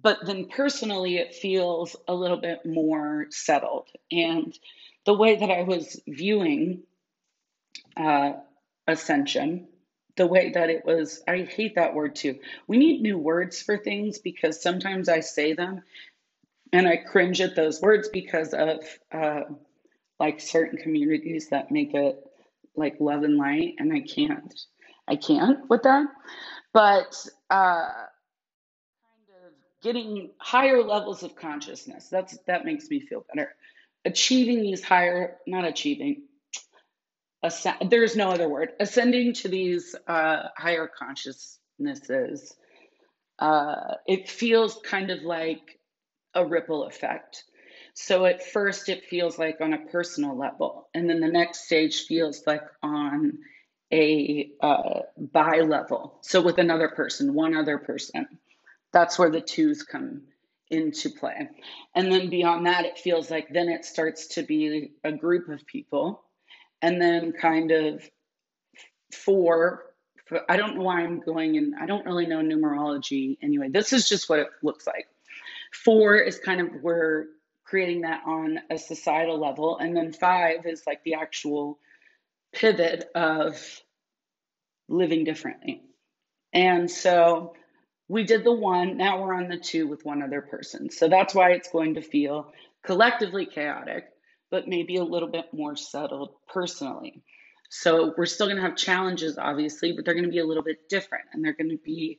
but 0.02 0.18
then 0.24 0.46
personally 0.48 1.16
it 1.16 1.34
feels 1.34 1.96
a 2.08 2.14
little 2.14 2.36
bit 2.36 2.64
more 2.64 3.26
settled 3.30 3.88
and 4.10 4.58
the 5.06 5.14
way 5.14 5.36
that 5.36 5.50
I 5.50 5.62
was 5.62 6.00
viewing 6.06 6.82
uh, 7.96 8.32
ascension, 8.86 9.68
the 10.16 10.26
way 10.26 10.50
that 10.50 10.68
it 10.68 10.84
was, 10.84 11.22
I 11.26 11.42
hate 11.42 11.76
that 11.76 11.94
word 11.94 12.16
too. 12.16 12.40
We 12.66 12.76
need 12.76 13.00
new 13.00 13.16
words 13.16 13.62
for 13.62 13.78
things 13.78 14.18
because 14.18 14.60
sometimes 14.60 15.08
I 15.08 15.20
say 15.20 15.54
them 15.54 15.82
and 16.72 16.88
I 16.88 16.96
cringe 16.96 17.40
at 17.40 17.56
those 17.56 17.80
words 17.80 18.08
because 18.08 18.54
of 18.54 18.80
uh, 19.12 19.40
like 20.18 20.40
certain 20.40 20.78
communities 20.78 21.48
that 21.50 21.70
make 21.70 21.94
it 21.94 22.22
like 22.74 22.96
love 23.00 23.22
and 23.22 23.36
light, 23.36 23.74
and 23.78 23.92
I 23.92 24.00
can't. 24.00 24.54
I 25.08 25.16
can't 25.16 25.68
with 25.70 25.82
that. 25.82 26.06
But 26.72 27.14
uh, 27.48 27.88
kind 27.88 29.44
of 29.46 29.52
getting 29.82 30.30
higher 30.38 30.82
levels 30.82 31.22
of 31.22 31.36
consciousness. 31.36 32.08
That's 32.08 32.36
that 32.46 32.64
makes 32.64 32.88
me 32.90 33.00
feel 33.00 33.24
better 33.32 33.54
achieving 34.06 34.62
these 34.62 34.82
higher, 34.82 35.36
not 35.46 35.64
achieving, 35.64 36.22
there's 37.90 38.16
no 38.16 38.30
other 38.30 38.48
word, 38.48 38.70
ascending 38.80 39.34
to 39.34 39.48
these 39.48 39.94
uh, 40.06 40.44
higher 40.56 40.88
consciousnesses, 40.98 42.54
uh, 43.38 43.94
it 44.06 44.28
feels 44.28 44.80
kind 44.84 45.10
of 45.10 45.22
like 45.22 45.75
a 46.36 46.46
ripple 46.46 46.84
effect. 46.84 47.44
So 47.94 48.26
at 48.26 48.46
first, 48.46 48.88
it 48.88 49.06
feels 49.06 49.38
like 49.38 49.60
on 49.60 49.72
a 49.72 49.86
personal 49.86 50.36
level, 50.36 50.88
and 50.94 51.08
then 51.08 51.20
the 51.20 51.28
next 51.28 51.64
stage 51.64 52.04
feels 52.06 52.46
like 52.46 52.62
on 52.82 53.38
a 53.92 54.50
uh, 54.60 55.00
bi 55.16 55.60
level. 55.60 56.18
So 56.20 56.42
with 56.42 56.58
another 56.58 56.88
person, 56.88 57.34
one 57.34 57.56
other 57.56 57.78
person. 57.78 58.26
That's 58.92 59.18
where 59.18 59.30
the 59.30 59.40
twos 59.40 59.82
come 59.82 60.22
into 60.70 61.10
play. 61.10 61.48
And 61.94 62.10
then 62.10 62.28
beyond 62.28 62.66
that, 62.66 62.84
it 62.84 62.98
feels 62.98 63.30
like 63.30 63.48
then 63.52 63.68
it 63.68 63.84
starts 63.84 64.26
to 64.28 64.42
be 64.42 64.92
a 65.04 65.12
group 65.12 65.48
of 65.48 65.66
people. 65.66 66.22
And 66.82 67.00
then 67.00 67.32
kind 67.32 67.70
of 67.70 68.08
four, 69.12 69.84
I 70.48 70.56
don't 70.56 70.76
know 70.76 70.82
why 70.82 71.02
I'm 71.02 71.20
going 71.20 71.54
in, 71.54 71.74
I 71.80 71.86
don't 71.86 72.04
really 72.04 72.26
know 72.26 72.40
numerology 72.40 73.38
anyway. 73.42 73.68
This 73.68 73.92
is 73.92 74.08
just 74.08 74.28
what 74.28 74.40
it 74.40 74.48
looks 74.62 74.86
like. 74.86 75.06
Four 75.84 76.16
is 76.16 76.38
kind 76.38 76.60
of 76.60 76.82
we're 76.82 77.26
creating 77.64 78.02
that 78.02 78.22
on 78.26 78.60
a 78.70 78.78
societal 78.78 79.38
level. 79.38 79.78
And 79.78 79.96
then 79.96 80.12
five 80.12 80.66
is 80.66 80.82
like 80.86 81.02
the 81.04 81.14
actual 81.14 81.78
pivot 82.52 83.10
of 83.14 83.60
living 84.88 85.24
differently. 85.24 85.82
And 86.52 86.90
so 86.90 87.54
we 88.08 88.24
did 88.24 88.44
the 88.44 88.52
one, 88.52 88.96
now 88.96 89.20
we're 89.20 89.34
on 89.34 89.48
the 89.48 89.58
two 89.58 89.88
with 89.88 90.04
one 90.04 90.22
other 90.22 90.40
person. 90.40 90.90
So 90.90 91.08
that's 91.08 91.34
why 91.34 91.50
it's 91.52 91.68
going 91.68 91.94
to 91.94 92.02
feel 92.02 92.52
collectively 92.84 93.46
chaotic, 93.46 94.06
but 94.50 94.68
maybe 94.68 94.96
a 94.96 95.04
little 95.04 95.28
bit 95.28 95.46
more 95.52 95.74
settled 95.74 96.34
personally. 96.48 97.22
So 97.68 98.14
we're 98.16 98.26
still 98.26 98.46
going 98.46 98.58
to 98.58 98.62
have 98.62 98.76
challenges, 98.76 99.38
obviously, 99.38 99.92
but 99.92 100.04
they're 100.04 100.14
going 100.14 100.24
to 100.24 100.30
be 100.30 100.38
a 100.38 100.46
little 100.46 100.62
bit 100.62 100.88
different 100.88 101.24
and 101.32 101.44
they're 101.44 101.52
going 101.52 101.70
to 101.70 101.78
be 101.78 102.18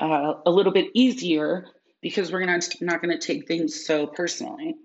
uh, 0.00 0.34
a 0.46 0.50
little 0.50 0.72
bit 0.72 0.86
easier 0.94 1.66
because 2.06 2.30
we're 2.30 2.38
gonna, 2.38 2.60
not 2.82 3.02
going 3.02 3.18
to 3.18 3.26
take 3.26 3.48
things 3.48 3.84
so 3.84 4.06
personally. 4.06 4.76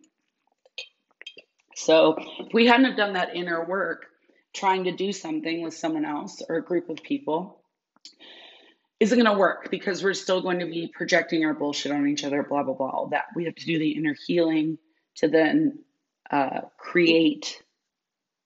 So 1.76 2.16
if 2.40 2.52
we 2.52 2.66
hadn't 2.66 2.86
have 2.86 2.98
done 2.98 3.14
that 3.14 3.36
inner 3.36 3.64
work, 3.64 4.08
trying 4.56 4.86
to 4.86 4.92
do 4.92 5.12
something 5.12 5.62
with 5.62 5.76
someone 5.76 6.04
else 6.04 6.42
or 6.50 6.56
a 6.56 6.64
group 6.64 6.90
of 6.90 6.98
people, 7.04 7.62
isn't 9.00 9.20
going 9.20 9.32
to 9.32 9.40
work 9.40 9.70
because 9.70 10.04
we're 10.04 10.16
still 10.16 10.42
going 10.42 10.58
to 10.60 10.66
be 10.66 10.92
projecting 10.92 11.46
our 11.46 11.54
bullshit 11.54 11.92
on 11.92 12.08
each 12.08 12.24
other, 12.24 12.42
blah, 12.42 12.64
blah, 12.64 12.74
blah, 12.74 12.90
all 12.90 13.10
that. 13.10 13.26
We 13.36 13.46
have 13.46 13.54
to 13.54 13.66
do 13.68 13.78
the 13.78 13.92
inner 13.92 14.16
healing 14.26 14.80
to 15.18 15.28
then 15.28 15.84
uh, 16.32 16.62
create 16.80 17.62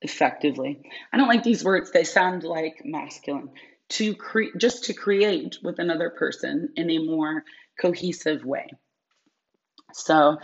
effectively. 0.01 0.81
I 1.13 1.17
don't 1.17 1.29
like 1.29 1.43
these 1.43 1.63
words, 1.63 1.91
they 1.91 2.03
sound 2.03 2.43
like 2.43 2.81
masculine. 2.83 3.51
To 3.91 4.15
create, 4.15 4.51
just 4.57 4.85
to 4.85 4.93
create 4.93 5.59
with 5.63 5.79
another 5.79 6.09
person 6.09 6.73
in 6.75 6.89
a 6.89 6.97
more 6.97 7.43
cohesive 7.79 8.45
way. 8.45 8.67
So, 9.93 10.37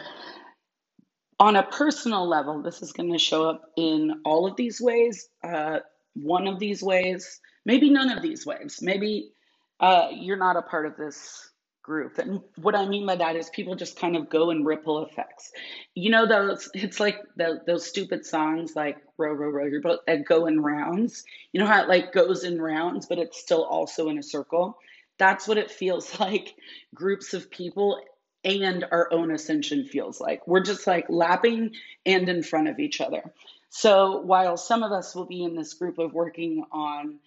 on 1.39 1.55
a 1.55 1.63
personal 1.63 2.27
level, 2.27 2.61
this 2.61 2.81
is 2.81 2.91
going 2.91 3.11
to 3.11 3.17
show 3.17 3.49
up 3.49 3.63
in 3.75 4.21
all 4.23 4.47
of 4.47 4.55
these 4.55 4.79
ways. 4.79 5.27
Uh, 5.43 5.79
one 6.13 6.47
of 6.47 6.59
these 6.59 6.83
ways, 6.83 7.39
maybe 7.65 7.89
none 7.89 8.15
of 8.15 8.21
these 8.21 8.45
ways. 8.45 8.79
Maybe 8.81 9.31
uh, 9.79 10.09
you're 10.13 10.37
not 10.37 10.55
a 10.55 10.61
part 10.61 10.85
of 10.85 10.95
this 10.97 11.49
group. 11.83 12.19
And 12.19 12.41
what 12.57 12.75
I 12.75 12.87
mean 12.87 13.05
by 13.05 13.15
that 13.15 13.35
is 13.35 13.49
people 13.49 13.75
just 13.75 13.99
kind 13.99 14.15
of 14.15 14.29
go 14.29 14.51
in 14.51 14.63
ripple 14.63 15.03
effects. 15.03 15.51
You 15.95 16.11
know, 16.11 16.27
those, 16.27 16.69
it's 16.73 16.99
like 16.99 17.17
the, 17.35 17.59
those 17.65 17.87
stupid 17.87 18.25
songs 18.25 18.75
like 18.75 18.97
Row, 19.17 19.33
Row, 19.33 19.49
Row 19.49 19.65
Your 19.65 19.81
Boat 19.81 19.99
that 20.07 20.25
go 20.25 20.45
in 20.45 20.61
rounds. 20.61 21.23
You 21.53 21.59
know 21.59 21.67
how 21.67 21.81
it 21.81 21.89
like 21.89 22.13
goes 22.13 22.43
in 22.43 22.61
rounds, 22.61 23.07
but 23.07 23.17
it's 23.17 23.39
still 23.39 23.63
also 23.63 24.09
in 24.09 24.17
a 24.19 24.23
circle? 24.23 24.77
That's 25.21 25.47
what 25.47 25.59
it 25.59 25.69
feels 25.69 26.19
like 26.19 26.55
groups 26.95 27.35
of 27.35 27.51
people 27.51 28.01
and 28.43 28.83
our 28.91 29.07
own 29.13 29.29
ascension 29.29 29.85
feels 29.85 30.19
like. 30.19 30.47
We're 30.47 30.63
just 30.63 30.87
like 30.87 31.05
lapping 31.09 31.75
and 32.07 32.27
in 32.27 32.41
front 32.41 32.69
of 32.69 32.79
each 32.79 32.99
other. 32.99 33.31
So 33.69 34.21
while 34.21 34.57
some 34.57 34.81
of 34.81 34.91
us 34.91 35.13
will 35.13 35.27
be 35.27 35.43
in 35.43 35.55
this 35.55 35.75
group 35.75 35.99
of 35.99 36.11
working 36.11 36.65
on 36.71 37.19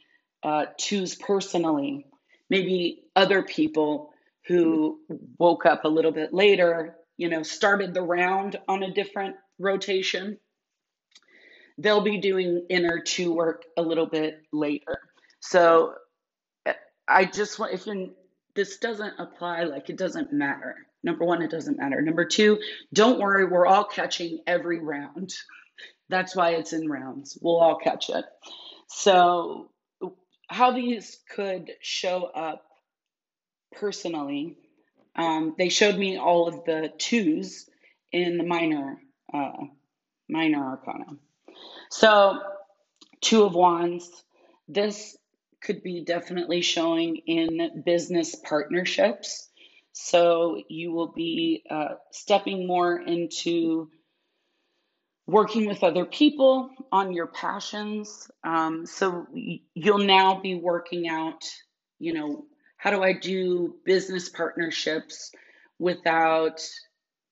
uh, 0.43 0.67
twos 0.77 1.15
personally, 1.15 2.09
maybe 2.51 3.05
other 3.15 3.45
people 3.45 4.11
who 4.49 4.99
woke 5.39 5.65
up 5.65 5.85
a 5.85 5.89
little 5.89 6.11
bit 6.11 6.35
later, 6.35 6.97
you 7.17 7.29
know, 7.29 7.45
started 7.45 7.95
the 7.95 8.03
round 8.03 8.59
on 8.67 8.83
a 8.83 8.93
different 8.93 9.37
rotation, 9.61 10.37
they'll 11.79 12.03
be 12.03 12.19
doing 12.19 12.67
inner 12.69 13.01
two 13.01 13.33
work 13.33 13.63
a 13.77 13.83
little 13.83 14.07
bit 14.07 14.43
later. 14.53 14.99
So 15.39 15.95
I 17.07 17.25
just 17.25 17.59
want, 17.59 17.75
if 17.75 17.87
you're, 17.87 18.09
this 18.55 18.79
doesn't 18.79 19.15
apply, 19.19 19.65
like 19.65 19.91
it 19.91 19.97
doesn't 19.97 20.33
matter. 20.33 20.77
Number 21.03 21.25
one, 21.25 21.43
it 21.43 21.51
doesn't 21.51 21.79
matter. 21.79 22.01
Number 22.01 22.25
two, 22.25 22.59
don't 22.93 23.21
worry, 23.21 23.45
we're 23.45 23.67
all 23.67 23.85
catching 23.85 24.41
every 24.47 24.81
round. 24.81 25.35
That's 26.09 26.35
why 26.35 26.51
it's 26.51 26.73
in 26.73 26.89
rounds. 26.89 27.37
We'll 27.41 27.61
all 27.61 27.77
catch 27.77 28.09
it. 28.11 28.25
So, 28.89 29.71
how 30.49 30.73
these 30.73 31.19
could 31.35 31.71
show 31.81 32.25
up 32.25 32.65
personally, 33.73 34.57
um, 35.17 35.55
they 35.59 35.69
showed 35.69 35.97
me 35.97 36.19
all 36.19 36.49
of 36.49 36.65
the 36.65 36.93
twos 36.99 37.69
in 38.13 38.37
the 38.37 38.45
minor 38.45 38.99
uh, 39.33 39.53
minor 40.29 40.65
arcana. 40.65 41.17
So, 41.91 42.41
two 43.21 43.43
of 43.43 43.55
wands. 43.55 44.11
This 44.69 45.17
could 45.65 45.83
be 45.83 46.05
definitely 46.05 46.61
showing 46.61 47.17
in 47.27 47.83
business 47.85 48.35
partnerships. 48.35 49.49
So, 49.93 50.63
you 50.69 50.93
will 50.93 51.13
be 51.13 51.65
uh, 51.71 51.95
stepping 52.11 52.67
more 52.67 53.01
into 53.01 53.89
working 55.27 55.67
with 55.67 55.83
other 55.83 56.05
people 56.05 56.71
on 56.93 57.13
your 57.13 57.27
passions. 57.27 58.31
Um, 58.43 58.85
so 58.87 59.27
you'll 59.33 59.99
now 59.99 60.41
be 60.41 60.55
working 60.55 61.09
out, 61.09 61.45
you 61.99 62.13
know, 62.13 62.45
how 62.77 62.91
do 62.91 63.03
I 63.03 63.15
do 63.15 63.77
business 63.85 64.29
partnerships 64.29 65.31
without 65.79 66.61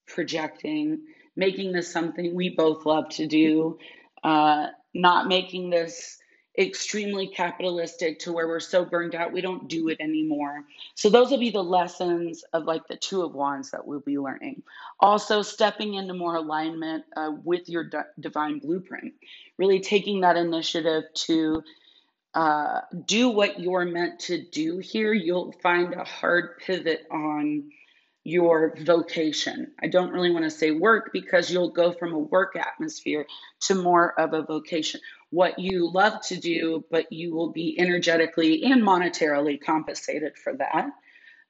projecting, 0.07 1.03
making 1.35 1.71
this 1.71 1.91
something 1.91 2.33
we 2.33 2.49
both 2.49 2.85
love 2.85 3.09
to 3.09 3.27
do, 3.27 3.77
uh, 4.23 4.67
not 4.95 5.27
making 5.27 5.69
this 5.69 6.17
extremely 6.57 7.27
capitalistic 7.27 8.19
to 8.19 8.31
where 8.31 8.47
we're 8.47 8.59
so 8.59 8.85
burned 8.85 9.15
out 9.15 9.31
we 9.31 9.41
don't 9.41 9.67
do 9.67 9.87
it 9.89 9.97
anymore. 9.99 10.63
So 10.93 11.09
those 11.09 11.31
will 11.31 11.39
be 11.39 11.49
the 11.49 11.63
lessons 11.63 12.43
of 12.53 12.65
like 12.65 12.87
the 12.87 12.95
two 12.95 13.23
of 13.23 13.33
wands 13.33 13.71
that 13.71 13.87
we'll 13.87 14.01
be 14.01 14.19
learning. 14.19 14.61
Also 14.99 15.41
stepping 15.41 15.95
into 15.95 16.13
more 16.13 16.35
alignment 16.35 17.05
uh, 17.15 17.31
with 17.43 17.69
your 17.69 17.85
d- 17.85 17.97
divine 18.19 18.59
blueprint, 18.59 19.13
really 19.57 19.79
taking 19.79 20.21
that 20.21 20.37
initiative 20.37 21.05
to 21.13 21.63
uh, 22.35 22.81
do 23.05 23.29
what 23.29 23.59
you're 23.59 23.85
meant 23.85 24.19
to 24.19 24.43
do 24.51 24.77
here. 24.77 25.13
You'll 25.13 25.53
find 25.63 25.93
a 25.93 26.03
hard 26.03 26.59
pivot 26.59 27.07
on 27.11 27.71
your 28.23 28.75
vocation. 28.81 29.71
I 29.81 29.87
don't 29.87 30.11
really 30.11 30.31
want 30.31 30.45
to 30.45 30.51
say 30.51 30.71
work 30.71 31.11
because 31.11 31.51
you'll 31.51 31.71
go 31.71 31.91
from 31.91 32.13
a 32.13 32.19
work 32.19 32.55
atmosphere 32.55 33.25
to 33.61 33.75
more 33.75 34.17
of 34.19 34.33
a 34.33 34.43
vocation. 34.43 35.01
What 35.33 35.57
you 35.57 35.91
love 35.91 36.21
to 36.27 36.39
do, 36.39 36.85
but 36.91 37.11
you 37.11 37.33
will 37.33 37.49
be 37.49 37.75
energetically 37.79 38.65
and 38.65 38.83
monetarily 38.83 39.59
compensated 39.59 40.37
for 40.37 40.53
that. 40.53 40.91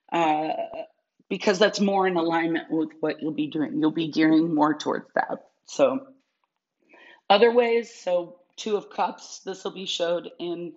Uh, 0.09 0.53
because 1.27 1.59
that's 1.59 1.81
more 1.81 2.07
in 2.07 2.15
alignment 2.15 2.71
with 2.71 2.91
what 3.01 3.21
you'll 3.21 3.33
be 3.33 3.47
doing. 3.47 3.77
You'll 3.81 3.91
be 3.91 4.07
gearing 4.07 4.55
more 4.55 4.73
towards 4.73 5.11
that. 5.15 5.49
So, 5.65 6.07
other 7.29 7.51
ways, 7.51 7.93
so 7.93 8.37
Two 8.55 8.77
of 8.77 8.89
Cups, 8.89 9.41
this 9.43 9.65
will 9.65 9.71
be 9.71 9.85
showed 9.85 10.31
in 10.39 10.75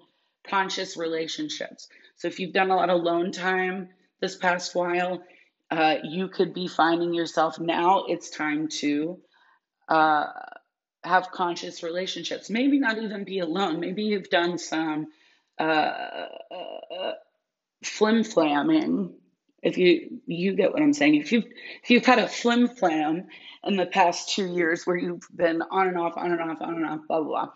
conscious 0.48 0.96
relationships. 0.96 1.86
So, 2.16 2.26
if 2.26 2.40
you've 2.40 2.54
done 2.54 2.72
a 2.72 2.76
lot 2.76 2.90
of 2.90 3.00
alone 3.00 3.30
time 3.30 3.90
this 4.20 4.34
past 4.34 4.74
while, 4.74 5.22
uh, 5.70 5.96
you 6.02 6.26
could 6.26 6.52
be 6.52 6.66
finding 6.66 7.14
yourself 7.14 7.60
now 7.60 8.06
it's 8.08 8.30
time 8.30 8.66
to 8.80 9.20
uh, 9.88 10.24
have 11.06 11.30
conscious 11.30 11.82
relationships. 11.82 12.50
Maybe 12.50 12.78
not 12.78 12.98
even 12.98 13.24
be 13.24 13.38
alone. 13.38 13.80
Maybe 13.80 14.04
you've 14.04 14.30
done 14.30 14.58
some 14.58 15.08
uh, 15.58 15.62
uh 15.62 17.12
flim 17.84 18.24
flamming. 18.24 19.14
If 19.62 19.78
you 19.78 20.20
you 20.26 20.54
get 20.54 20.72
what 20.72 20.82
I'm 20.82 20.92
saying, 20.92 21.16
if 21.16 21.32
you've 21.32 21.46
if 21.82 21.90
you've 21.90 22.06
had 22.06 22.18
a 22.18 22.28
flim 22.28 22.68
flam 22.68 23.28
in 23.64 23.76
the 23.76 23.86
past 23.86 24.30
two 24.34 24.46
years 24.46 24.86
where 24.86 24.96
you've 24.96 25.26
been 25.34 25.62
on 25.62 25.88
and 25.88 25.98
off, 25.98 26.16
on 26.16 26.32
and 26.32 26.40
off, 26.40 26.60
on 26.60 26.74
and 26.74 26.86
off, 26.86 27.00
blah 27.08 27.20
blah, 27.20 27.46
blah 27.46 27.52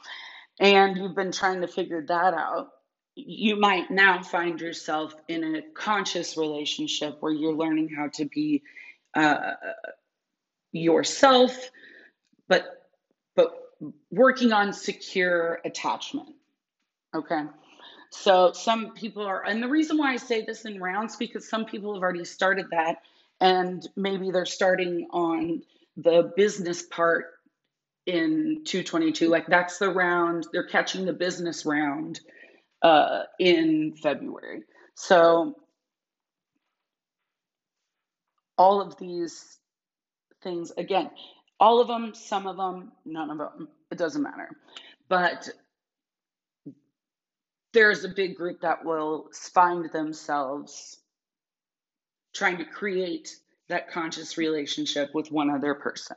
and 0.61 0.99
you've 0.99 1.15
been 1.15 1.33
trying 1.33 1.63
to 1.63 1.67
figure 1.67 2.05
that 2.07 2.35
out, 2.35 2.69
you 3.17 3.57
might 3.57 3.91
now 3.91 4.23
find 4.23 4.61
yourself 4.61 5.15
in 5.27 5.57
a 5.57 5.63
conscious 5.75 6.37
relationship 6.37 7.17
where 7.21 7.33
you're 7.33 7.57
learning 7.57 7.89
how 7.89 8.09
to 8.09 8.27
be 8.27 8.63
uh, 9.15 9.55
yourself, 10.71 11.71
but 12.47 12.80
working 14.11 14.53
on 14.53 14.73
secure 14.73 15.61
attachment. 15.65 16.35
Okay. 17.15 17.43
So 18.11 18.53
some 18.53 18.93
people 18.93 19.23
are, 19.25 19.45
and 19.45 19.63
the 19.63 19.69
reason 19.69 19.97
why 19.97 20.13
I 20.13 20.17
say 20.17 20.45
this 20.45 20.65
in 20.65 20.81
rounds 20.81 21.17
because 21.17 21.49
some 21.49 21.65
people 21.65 21.95
have 21.95 22.03
already 22.03 22.25
started 22.25 22.67
that, 22.71 23.03
and 23.41 23.87
maybe 23.97 24.31
they're 24.31 24.47
starting 24.47 25.07
on 25.11 25.63
the 25.97 26.33
business 26.37 26.83
part 26.83 27.27
in 28.07 28.63
222. 28.65 29.29
Like 29.29 29.47
that's 29.47 29.79
the 29.79 29.91
round 29.91 30.47
they're 30.53 30.67
catching 30.67 31.05
the 31.05 31.13
business 31.13 31.65
round 31.65 32.21
uh, 32.83 33.23
in 33.39 33.95
February. 33.95 34.63
So 34.95 35.57
all 38.59 38.81
of 38.81 38.99
these 38.99 39.59
things, 40.43 40.73
again, 40.77 41.11
all 41.61 41.81
of 41.81 41.89
them, 41.89 42.15
some 42.15 42.47
of 42.47 42.57
them, 42.57 42.93
none 43.05 43.31
of 43.31 43.39
them, 43.39 43.69
it 43.91 43.99
doesn't 43.99 44.23
matter. 44.23 44.49
But 45.09 45.49
there's 47.73 48.05
a 48.05 48.09
big 48.09 48.35
group 48.37 48.63
that 48.63 48.85
will 48.85 49.29
find 49.55 49.91
themselves 49.93 50.99
trying 52.35 52.59
to 52.59 52.65
create 52.65 53.37
that 53.69 53.91
conscious 53.91 54.37
relationship 54.39 55.15
with 55.15 55.31
one 55.31 55.51
other 55.51 55.75
person. 55.75 56.17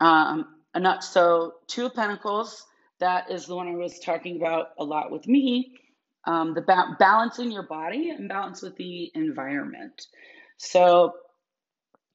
Um, 0.00 0.56
and 0.74 0.82
not 0.82 1.04
so 1.04 1.54
two 1.66 1.86
of 1.86 1.94
pentacles 1.94 2.66
that 3.00 3.30
is 3.30 3.46
the 3.46 3.56
one 3.56 3.66
I 3.68 3.74
was 3.74 3.98
talking 3.98 4.36
about 4.36 4.68
a 4.78 4.84
lot 4.84 5.10
with 5.10 5.26
me. 5.26 5.74
Um, 6.26 6.54
the 6.54 6.60
ba- 6.60 6.96
balance 6.98 7.38
in 7.38 7.50
your 7.50 7.62
body 7.62 8.10
and 8.10 8.28
balance 8.28 8.62
with 8.62 8.76
the 8.76 9.10
environment. 9.14 10.06
So 10.58 11.14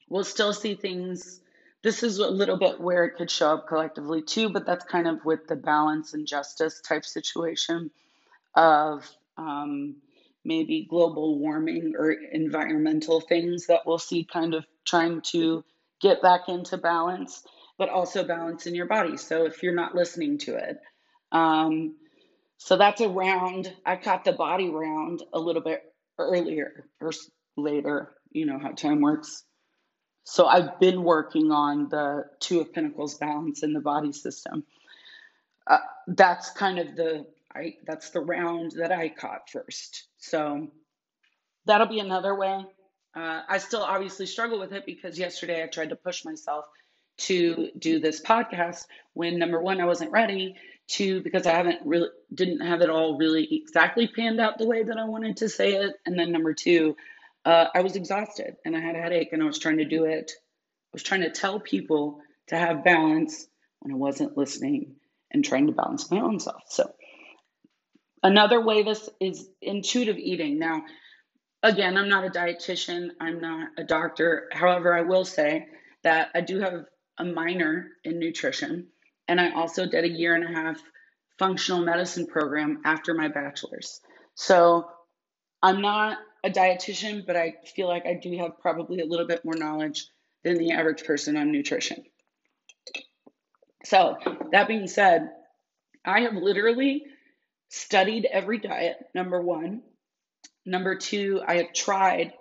we'll 0.08 0.24
still 0.24 0.52
see 0.52 0.76
things. 0.76 1.40
This 1.86 2.02
is 2.02 2.18
a 2.18 2.28
little 2.28 2.56
bit 2.56 2.80
where 2.80 3.04
it 3.04 3.14
could 3.14 3.30
show 3.30 3.54
up 3.54 3.68
collectively 3.68 4.20
too, 4.20 4.48
but 4.48 4.66
that's 4.66 4.84
kind 4.84 5.06
of 5.06 5.24
with 5.24 5.46
the 5.46 5.54
balance 5.54 6.14
and 6.14 6.26
justice 6.26 6.80
type 6.80 7.04
situation 7.04 7.92
of 8.56 9.08
um, 9.36 9.94
maybe 10.44 10.88
global 10.90 11.38
warming 11.38 11.92
or 11.96 12.10
environmental 12.10 13.20
things 13.20 13.68
that 13.68 13.82
we'll 13.86 14.00
see 14.00 14.24
kind 14.24 14.52
of 14.54 14.66
trying 14.84 15.20
to 15.30 15.62
get 16.00 16.20
back 16.20 16.48
into 16.48 16.76
balance 16.76 17.44
but 17.78 17.88
also 17.88 18.24
balance 18.24 18.66
in 18.66 18.74
your 18.74 18.86
body. 18.86 19.16
So 19.16 19.46
if 19.46 19.62
you're 19.62 19.72
not 19.72 19.94
listening 19.94 20.38
to 20.38 20.56
it, 20.56 20.80
um, 21.30 21.94
so 22.58 22.76
that's 22.76 23.00
a 23.00 23.08
round. 23.08 23.72
I 23.84 23.94
caught 23.94 24.24
the 24.24 24.32
body 24.32 24.70
round 24.70 25.22
a 25.32 25.38
little 25.38 25.62
bit 25.62 25.84
earlier 26.18 26.88
or 27.00 27.12
later. 27.56 28.10
You 28.32 28.46
know 28.46 28.58
how 28.58 28.72
time 28.72 29.02
works. 29.02 29.44
So 30.28 30.46
I've 30.46 30.80
been 30.80 31.04
working 31.04 31.52
on 31.52 31.88
the 31.88 32.24
Two 32.40 32.60
of 32.60 32.72
Pentacles 32.72 33.14
balance 33.14 33.62
in 33.62 33.72
the 33.72 33.80
body 33.80 34.12
system. 34.12 34.64
Uh, 35.64 35.78
that's 36.08 36.50
kind 36.50 36.80
of 36.80 36.96
the 36.96 37.26
I 37.54 37.76
that's 37.86 38.10
the 38.10 38.20
round 38.20 38.72
that 38.72 38.90
I 38.90 39.08
caught 39.08 39.48
first. 39.48 40.08
So 40.18 40.66
that'll 41.64 41.86
be 41.86 42.00
another 42.00 42.34
way. 42.34 42.64
Uh, 43.14 43.42
I 43.48 43.58
still 43.58 43.82
obviously 43.82 44.26
struggle 44.26 44.58
with 44.58 44.72
it 44.72 44.84
because 44.84 45.16
yesterday 45.16 45.62
I 45.62 45.68
tried 45.68 45.90
to 45.90 45.96
push 45.96 46.24
myself 46.24 46.66
to 47.18 47.70
do 47.78 48.00
this 48.00 48.20
podcast 48.20 48.86
when 49.14 49.38
number 49.38 49.60
one, 49.60 49.80
I 49.80 49.86
wasn't 49.86 50.10
ready. 50.10 50.56
Two, 50.88 51.20
because 51.22 51.46
I 51.46 51.52
haven't 51.52 51.80
really 51.84 52.08
didn't 52.34 52.60
have 52.60 52.80
it 52.80 52.90
all 52.90 53.16
really 53.16 53.48
exactly 53.52 54.08
panned 54.08 54.40
out 54.40 54.58
the 54.58 54.66
way 54.66 54.82
that 54.82 54.98
I 54.98 55.04
wanted 55.04 55.36
to 55.38 55.48
say 55.48 55.74
it. 55.74 55.94
And 56.04 56.18
then 56.18 56.30
number 56.32 56.52
two, 56.52 56.96
uh, 57.46 57.68
I 57.72 57.80
was 57.80 57.94
exhausted 57.94 58.56
and 58.64 58.76
I 58.76 58.80
had 58.80 58.96
a 58.96 59.00
headache 59.00 59.32
and 59.32 59.40
I 59.42 59.46
was 59.46 59.58
trying 59.58 59.78
to 59.78 59.84
do 59.84 60.04
it. 60.04 60.32
I 60.36 60.92
was 60.92 61.04
trying 61.04 61.20
to 61.20 61.30
tell 61.30 61.60
people 61.60 62.20
to 62.48 62.58
have 62.58 62.84
balance 62.84 63.46
when 63.80 63.94
I 63.94 63.96
wasn't 63.96 64.36
listening 64.36 64.96
and 65.30 65.44
trying 65.44 65.68
to 65.68 65.72
balance 65.72 66.10
my 66.10 66.20
own 66.20 66.40
self. 66.40 66.62
So 66.68 66.92
another 68.22 68.60
way 68.60 68.82
this 68.82 69.08
is 69.20 69.48
intuitive 69.62 70.18
eating. 70.18 70.58
Now, 70.58 70.82
again, 71.62 71.96
I'm 71.96 72.08
not 72.08 72.24
a 72.24 72.30
dietitian, 72.30 73.10
I'm 73.20 73.40
not 73.40 73.68
a 73.78 73.84
doctor. 73.84 74.48
However, 74.52 74.92
I 74.92 75.02
will 75.02 75.24
say 75.24 75.66
that 76.02 76.30
I 76.34 76.40
do 76.40 76.58
have 76.60 76.84
a 77.18 77.24
minor 77.24 77.90
in 78.04 78.18
nutrition, 78.18 78.88
and 79.28 79.40
I 79.40 79.52
also 79.52 79.86
did 79.86 80.04
a 80.04 80.08
year 80.08 80.34
and 80.34 80.44
a 80.44 80.52
half 80.52 80.82
functional 81.38 81.84
medicine 81.84 82.26
program 82.26 82.82
after 82.84 83.14
my 83.14 83.28
bachelor's. 83.28 84.00
So 84.34 84.86
I'm 85.62 85.80
not 85.80 86.18
a 86.46 86.50
dietitian, 86.50 87.26
but 87.26 87.36
I 87.36 87.56
feel 87.74 87.88
like 87.88 88.06
I 88.06 88.14
do 88.14 88.36
have 88.38 88.60
probably 88.60 89.00
a 89.00 89.06
little 89.06 89.26
bit 89.26 89.44
more 89.44 89.56
knowledge 89.56 90.06
than 90.44 90.58
the 90.58 90.72
average 90.72 91.04
person 91.04 91.36
on 91.36 91.50
nutrition. 91.50 92.04
So, 93.84 94.16
that 94.52 94.68
being 94.68 94.86
said, 94.86 95.30
I 96.04 96.20
have 96.20 96.34
literally 96.34 97.04
studied 97.68 98.26
every 98.30 98.58
diet, 98.58 98.96
number 99.14 99.40
one. 99.40 99.82
Number 100.64 100.96
two, 100.96 101.40
I 101.46 101.58
have 101.58 101.72
tried 101.72 102.32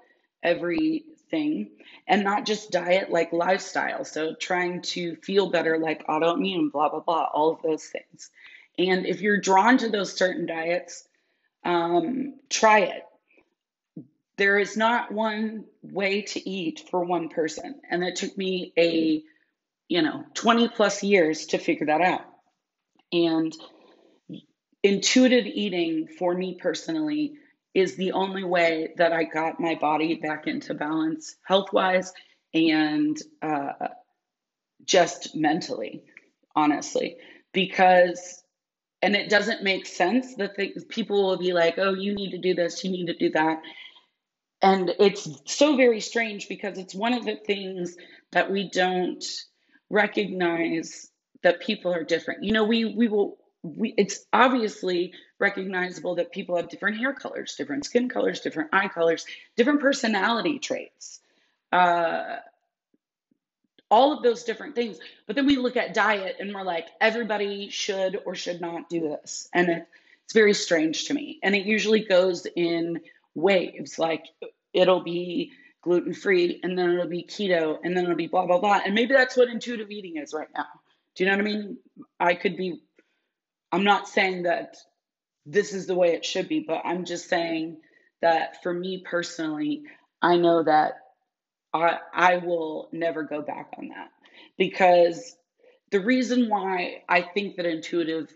everything 0.43 1.71
and 2.07 2.23
not 2.23 2.45
just 2.45 2.71
diet, 2.71 3.09
like 3.09 3.33
lifestyle. 3.33 4.05
So 4.05 4.35
trying 4.39 4.83
to 4.83 5.15
feel 5.17 5.49
better, 5.49 5.77
like 5.77 6.05
autoimmune, 6.07 6.71
blah, 6.71 6.89
blah, 6.89 6.99
blah, 6.99 7.27
all 7.33 7.51
of 7.51 7.61
those 7.63 7.85
things. 7.85 8.29
And 8.77 9.05
if 9.05 9.21
you're 9.21 9.39
drawn 9.39 9.77
to 9.79 9.89
those 9.89 10.13
certain 10.13 10.45
diets, 10.45 11.07
um, 11.63 12.35
try 12.49 12.79
it. 12.81 13.03
There 14.37 14.59
is 14.59 14.75
not 14.75 15.11
one 15.11 15.65
way 15.81 16.23
to 16.23 16.49
eat 16.49 16.83
for 16.89 17.03
one 17.03 17.29
person. 17.29 17.81
And 17.89 18.03
it 18.03 18.17
took 18.17 18.37
me 18.37 18.73
a, 18.77 19.23
you 19.87 20.01
know, 20.01 20.25
20 20.33 20.69
plus 20.69 21.03
years 21.03 21.47
to 21.47 21.57
figure 21.57 21.87
that 21.87 22.01
out. 22.01 22.25
And 23.13 23.55
intuitive 24.83 25.45
eating 25.45 26.07
for 26.07 26.33
me 26.33 26.57
personally 26.59 27.33
is 27.73 27.95
the 27.95 28.13
only 28.13 28.43
way 28.43 28.93
that 28.97 29.11
I 29.13 29.25
got 29.25 29.59
my 29.59 29.75
body 29.75 30.15
back 30.15 30.47
into 30.47 30.73
balance 30.73 31.35
health 31.43 31.73
wise 31.73 32.13
and 32.53 33.17
uh, 33.41 33.73
just 34.85 35.35
mentally, 35.35 36.03
honestly. 36.55 37.17
Because, 37.51 38.43
and 39.01 39.15
it 39.15 39.29
doesn't 39.29 39.63
make 39.63 39.85
sense 39.85 40.35
that 40.35 40.55
people 40.89 41.23
will 41.23 41.37
be 41.37 41.51
like, 41.51 41.77
oh, 41.77 41.93
you 41.93 42.13
need 42.15 42.31
to 42.31 42.37
do 42.37 42.53
this, 42.53 42.83
you 42.83 42.91
need 42.91 43.07
to 43.07 43.17
do 43.17 43.29
that. 43.31 43.61
And 44.61 44.93
it's 44.99 45.27
so 45.45 45.75
very 45.75 45.99
strange 46.01 46.47
because 46.47 46.77
it's 46.77 46.95
one 46.95 47.13
of 47.13 47.25
the 47.25 47.35
things 47.35 47.97
that 48.31 48.51
we 48.51 48.69
don't 48.69 49.23
recognize 49.89 51.09
that 51.43 51.59
people 51.59 51.93
are 51.93 52.03
different. 52.03 52.43
You 52.43 52.53
know, 52.53 52.63
we 52.63 52.85
we 52.85 53.07
will 53.07 53.37
we 53.61 53.93
it's 53.97 54.25
obviously 54.33 55.13
recognizable 55.39 56.15
that 56.15 56.31
people 56.31 56.55
have 56.55 56.69
different 56.69 56.97
hair 56.97 57.13
colors, 57.13 57.55
different 57.55 57.85
skin 57.85 58.09
colors, 58.09 58.39
different 58.41 58.69
eye 58.73 58.87
colors, 58.87 59.25
different 59.55 59.81
personality 59.81 60.59
traits. 60.59 61.19
Uh, 61.71 62.37
all 63.91 64.13
of 64.13 64.23
those 64.23 64.43
different 64.43 64.75
things. 64.75 64.97
But 65.27 65.35
then 65.35 65.45
we 65.45 65.57
look 65.57 65.77
at 65.77 65.93
diet 65.93 66.37
and 66.39 66.53
we're 66.53 66.63
like, 66.63 66.87
everybody 66.99 67.69
should 67.69 68.19
or 68.25 68.35
should 68.35 68.61
not 68.61 68.89
do 68.89 69.01
this. 69.01 69.49
And 69.53 69.69
it, 69.69 69.87
it's 70.23 70.33
very 70.33 70.53
strange 70.53 71.05
to 71.05 71.13
me. 71.13 71.39
And 71.43 71.55
it 71.55 71.65
usually 71.65 72.03
goes 72.03 72.47
in 72.55 73.01
waves. 73.35 73.99
Like 73.99 74.25
it'll 74.73 75.03
be 75.03 75.51
gluten 75.83 76.13
free 76.13 76.59
and 76.63 76.77
then 76.77 76.91
it'll 76.91 77.07
be 77.07 77.23
keto 77.23 77.77
and 77.83 77.95
then 77.95 78.05
it'll 78.05 78.15
be 78.15 78.27
blah, 78.27 78.47
blah, 78.47 78.59
blah. 78.59 78.81
And 78.83 78.95
maybe 78.95 79.13
that's 79.13 79.37
what 79.37 79.49
intuitive 79.49 79.91
eating 79.91 80.17
is 80.17 80.33
right 80.33 80.47
now. 80.55 80.65
Do 81.15 81.23
you 81.23 81.29
know 81.29 81.37
what 81.37 81.45
I 81.45 81.49
mean? 81.49 81.77
I 82.19 82.33
could 82.33 82.57
be, 82.57 82.81
I'm 83.71 83.83
not 83.83 84.07
saying 84.07 84.43
that 84.43 84.75
this 85.45 85.73
is 85.73 85.85
the 85.85 85.95
way 85.95 86.13
it 86.13 86.25
should 86.25 86.49
be. 86.49 86.65
But 86.67 86.81
I'm 86.85 87.05
just 87.05 87.29
saying 87.29 87.77
that 88.21 88.63
for 88.63 88.73
me 88.73 89.03
personally, 89.05 89.83
I 90.21 90.37
know 90.37 90.63
that 90.63 90.93
I, 91.73 91.99
I 92.13 92.37
will 92.37 92.89
never 92.91 93.23
go 93.23 93.41
back 93.41 93.71
on 93.77 93.89
that 93.89 94.09
because 94.57 95.35
the 95.91 95.99
reason 95.99 96.49
why 96.49 97.03
I 97.07 97.21
think 97.21 97.57
that 97.57 97.65
intuitive 97.65 98.33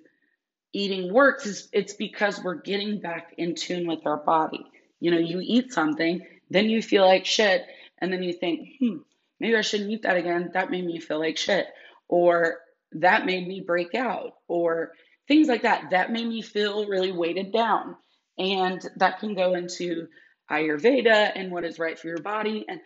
eating 0.71 1.11
works 1.11 1.45
is 1.45 1.67
it's 1.73 1.93
because 1.93 2.41
we're 2.43 2.61
getting 2.61 2.99
back 2.99 3.33
in 3.37 3.55
tune 3.55 3.87
with 3.87 4.05
our 4.05 4.17
body. 4.17 4.63
You 4.99 5.11
know, 5.11 5.17
you 5.17 5.39
eat 5.41 5.73
something, 5.73 6.21
then 6.49 6.69
you 6.69 6.81
feel 6.81 7.05
like 7.05 7.25
shit, 7.25 7.65
and 7.99 8.11
then 8.11 8.23
you 8.23 8.33
think, 8.33 8.67
hmm, 8.79 8.97
maybe 9.39 9.55
I 9.55 9.61
shouldn't 9.61 9.91
eat 9.91 10.03
that 10.03 10.17
again. 10.17 10.51
That 10.53 10.71
made 10.71 10.85
me 10.85 10.99
feel 10.99 11.19
like 11.19 11.37
shit. 11.37 11.67
Or 12.07 12.57
that 12.93 13.25
made 13.25 13.47
me 13.47 13.61
break 13.61 13.95
out. 13.95 14.33
Or 14.47 14.91
things 15.27 15.47
like 15.47 15.63
that. 15.63 15.91
That 15.91 16.11
made 16.11 16.27
me 16.27 16.41
feel 16.41 16.87
really 16.87 17.11
weighted 17.11 17.51
down. 17.51 17.95
And 18.37 18.81
that 18.97 19.19
can 19.19 19.35
go 19.35 19.53
into 19.53 20.07
Ayurveda 20.49 21.31
and 21.35 21.51
what 21.51 21.65
is 21.65 21.79
right 21.79 21.99
for 21.99 22.07
your 22.07 22.21
body. 22.21 22.65
And, 22.67 22.79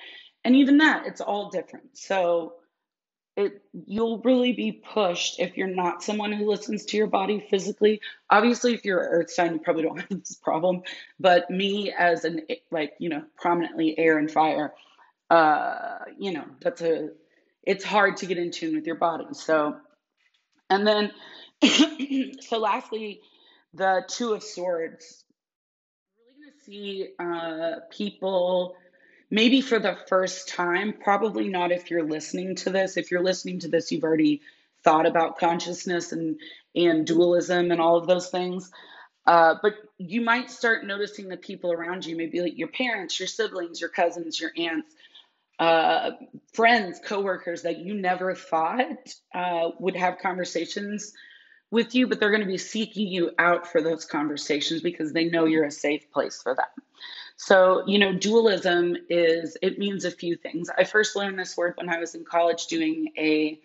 and 0.44 0.56
even 0.56 0.78
that, 0.80 1.06
it's 1.06 1.22
all 1.22 1.50
different. 1.50 1.98
So 1.98 2.56
it, 3.36 3.64
you'll 3.88 4.20
really 4.20 4.54
be 4.54 4.72
pushed 4.72 5.40
if 5.40 5.58
you're 5.58 5.68
not 5.68 6.04
someone 6.04 6.32
who 6.32 6.50
listens 6.50 6.86
to 6.86 6.98
your 6.98 7.08
body 7.08 7.46
physically. 7.50 8.00
Obviously, 8.30 8.74
if 8.74 8.86
you're 8.86 9.02
an 9.02 9.10
earth 9.10 9.32
sign, 9.32 9.54
you 9.54 9.60
probably 9.60 9.84
don't 9.84 9.98
have 10.10 10.10
this 10.10 10.36
problem. 10.36 10.84
But 11.20 11.50
me, 11.50 11.92
as 11.98 12.26
an 12.26 12.42
like 12.70 12.94
you 13.00 13.10
know, 13.10 13.24
prominently 13.38 13.98
air 13.98 14.18
and 14.18 14.30
fire, 14.30 14.74
uh, 15.30 16.00
you 16.18 16.34
know, 16.34 16.46
that's 16.62 16.82
a 16.82 17.10
it's 17.64 17.84
hard 17.84 18.18
to 18.18 18.26
get 18.26 18.38
in 18.38 18.52
tune 18.52 18.76
with 18.76 18.86
your 18.86 18.98
body. 18.98 19.26
So, 19.34 19.78
and 20.70 20.86
then 20.86 21.12
so, 22.42 22.60
lastly, 22.60 23.22
the 23.74 24.04
Two 24.08 24.34
of 24.34 24.44
Swords. 24.44 25.24
We're 26.18 26.46
really 26.46 26.52
to 26.52 26.66
see 26.66 27.08
uh, 27.18 27.80
people 27.90 28.76
maybe 29.34 29.62
for 29.62 29.80
the 29.80 29.98
first 30.08 30.48
time, 30.48 30.94
probably 30.94 31.48
not 31.48 31.72
if 31.72 31.90
you're 31.90 32.08
listening 32.08 32.56
to 32.56 32.70
this. 32.70 32.98
If 32.98 33.10
you're 33.10 33.24
listening 33.24 33.58
to 33.62 33.68
this, 33.68 33.92
you've 33.92 34.04
already 34.04 34.42
thought 34.84 35.08
about 35.08 35.40
consciousness 35.40 36.12
and, 36.12 36.40
and 36.76 37.08
dualism 37.08 37.72
and 37.72 37.82
all 37.82 37.98
of 37.98 38.06
those 38.06 38.30
things. 38.30 38.70
Uh, 39.26 39.56
but 39.60 39.74
you 39.98 40.22
might 40.22 40.52
start 40.52 40.86
noticing 40.86 41.30
the 41.30 41.38
people 41.38 41.72
around 41.72 42.06
you, 42.06 42.16
maybe 42.16 42.42
like 42.42 42.60
your 42.60 42.68
parents, 42.68 43.20
your 43.20 43.28
siblings, 43.28 43.82
your 43.82 43.90
cousins, 43.90 44.40
your 44.40 44.52
aunts, 44.56 44.94
uh, 45.58 46.12
friends, 46.54 47.00
coworkers 47.04 47.64
that 47.64 47.80
you 47.80 47.96
never 47.96 48.36
thought 48.36 49.16
uh, 49.34 49.70
would 49.80 49.96
have 49.96 50.20
conversations 50.20 51.12
with 51.72 51.96
you, 51.96 52.06
but 52.06 52.20
they're 52.20 52.30
going 52.30 52.42
to 52.42 52.48
be 52.48 52.60
seeking 52.60 53.08
you 53.08 53.32
out 53.40 53.66
for 53.66 53.82
those 53.82 54.06
conversations 54.06 54.82
because 54.82 55.12
they 55.12 55.26
know 55.26 55.46
you're 55.46 55.66
a 55.66 55.72
safe 55.72 56.12
place 56.12 56.40
for 56.40 56.54
them. 56.54 56.66
So, 57.46 57.84
you 57.88 58.00
know, 58.00 58.14
dualism 58.14 58.96
is, 59.10 59.58
it 59.62 59.78
means 59.78 60.06
a 60.06 60.12
few 60.12 60.36
things. 60.36 60.70
I 60.78 60.86
first 60.86 61.16
learned 61.16 61.38
this 61.38 61.58
word 61.58 61.74
when 61.76 61.90
I 61.90 62.00
was 62.00 62.16
in 62.16 62.24
college 62.24 62.68
doing 62.68 63.12
a 63.18 63.60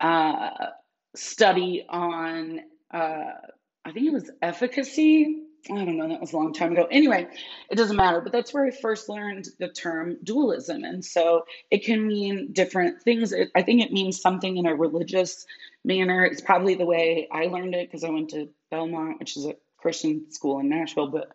uh, 0.00 0.66
study 1.14 1.86
on, 1.88 2.60
uh, 2.92 3.32
I 3.84 3.92
think 3.92 4.06
it 4.06 4.12
was 4.12 4.30
efficacy 4.42 5.42
I 5.70 5.84
don't 5.84 5.96
know, 5.96 6.08
that 6.08 6.20
was 6.20 6.32
a 6.32 6.36
long 6.36 6.52
time 6.52 6.72
ago. 6.72 6.88
Anyway, 6.90 7.28
it 7.70 7.76
doesn't 7.76 7.96
matter, 7.96 8.20
but 8.20 8.32
that's 8.32 8.52
where 8.52 8.66
I 8.66 8.72
first 8.72 9.08
learned 9.08 9.46
the 9.60 9.68
term 9.68 10.18
dualism. 10.24 10.82
And 10.82 11.04
so 11.04 11.44
it 11.70 11.84
can 11.84 12.06
mean 12.06 12.48
different 12.52 13.02
things. 13.02 13.32
It, 13.32 13.50
I 13.54 13.62
think 13.62 13.80
it 13.80 13.92
means 13.92 14.20
something 14.20 14.56
in 14.56 14.66
a 14.66 14.74
religious 14.74 15.46
manner. 15.84 16.24
It's 16.24 16.40
probably 16.40 16.74
the 16.74 16.84
way 16.84 17.28
I 17.30 17.44
learned 17.44 17.76
it 17.76 17.88
because 17.88 18.02
I 18.02 18.10
went 18.10 18.30
to 18.30 18.48
Belmont, 18.72 19.20
which 19.20 19.36
is 19.36 19.46
a 19.46 19.54
Christian 19.76 20.32
school 20.32 20.58
in 20.58 20.68
Nashville. 20.68 21.08
But 21.08 21.30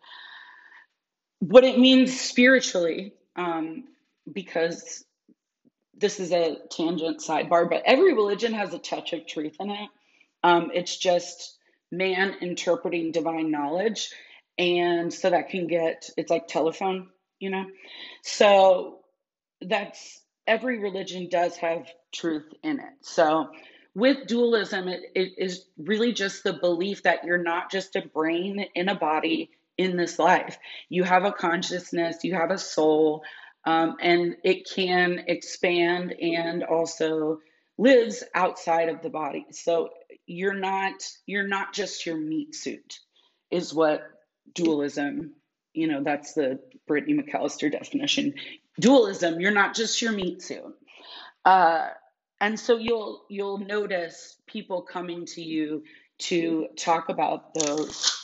what 1.39 1.63
it 1.63 1.79
means 1.79 2.19
spiritually, 2.19 3.13
um, 3.35 3.85
because 4.31 5.03
this 5.95 6.19
is 6.19 6.31
a 6.31 6.57
tangent 6.69 7.19
sidebar, 7.19 7.69
but 7.69 7.83
every 7.85 8.13
religion 8.13 8.53
has 8.53 8.73
a 8.73 8.79
touch 8.79 9.13
of 9.13 9.25
truth 9.25 9.55
in 9.59 9.71
it. 9.71 9.89
Um, 10.43 10.71
it's 10.73 10.95
just 10.95 11.57
man 11.91 12.35
interpreting 12.41 13.11
divine 13.11 13.51
knowledge. 13.51 14.09
And 14.57 15.13
so 15.13 15.29
that 15.29 15.49
can 15.49 15.67
get, 15.67 16.09
it's 16.17 16.29
like 16.29 16.47
telephone, 16.47 17.09
you 17.39 17.49
know? 17.49 17.65
So 18.23 18.99
that's, 19.61 20.21
every 20.45 20.79
religion 20.79 21.29
does 21.29 21.55
have 21.57 21.87
truth 22.11 22.51
in 22.63 22.79
it. 22.79 22.93
So 23.01 23.49
with 23.95 24.27
dualism, 24.27 24.87
it, 24.87 25.01
it 25.15 25.33
is 25.37 25.65
really 25.77 26.13
just 26.13 26.43
the 26.43 26.53
belief 26.53 27.03
that 27.03 27.23
you're 27.23 27.41
not 27.41 27.71
just 27.71 27.95
a 27.95 28.01
brain 28.01 28.65
in 28.75 28.89
a 28.89 28.95
body 28.95 29.51
in 29.77 29.97
this 29.97 30.19
life. 30.19 30.57
You 30.89 31.03
have 31.03 31.25
a 31.25 31.31
consciousness, 31.31 32.23
you 32.23 32.35
have 32.35 32.51
a 32.51 32.57
soul, 32.57 33.23
um, 33.65 33.97
and 34.01 34.37
it 34.43 34.69
can 34.69 35.25
expand 35.27 36.13
and 36.13 36.63
also 36.63 37.39
lives 37.77 38.23
outside 38.33 38.89
of 38.89 39.01
the 39.01 39.09
body. 39.09 39.45
So 39.51 39.89
you're 40.25 40.53
not 40.53 40.93
you're 41.25 41.47
not 41.47 41.73
just 41.73 42.05
your 42.05 42.17
meat 42.17 42.55
suit, 42.55 42.99
is 43.51 43.73
what 43.73 44.01
dualism. 44.53 45.33
You 45.73 45.87
know, 45.87 46.03
that's 46.03 46.33
the 46.33 46.59
Brittany 46.87 47.21
McAllister 47.21 47.71
definition. 47.71 48.33
Dualism, 48.79 49.39
you're 49.39 49.51
not 49.51 49.75
just 49.75 50.01
your 50.01 50.11
meat 50.11 50.41
suit. 50.41 50.75
Uh, 51.45 51.89
and 52.39 52.59
so 52.59 52.77
you'll 52.77 53.23
you'll 53.29 53.59
notice 53.59 54.37
people 54.47 54.81
coming 54.81 55.25
to 55.25 55.41
you 55.41 55.83
to 56.19 56.67
talk 56.77 57.09
about 57.09 57.53
those 57.53 58.16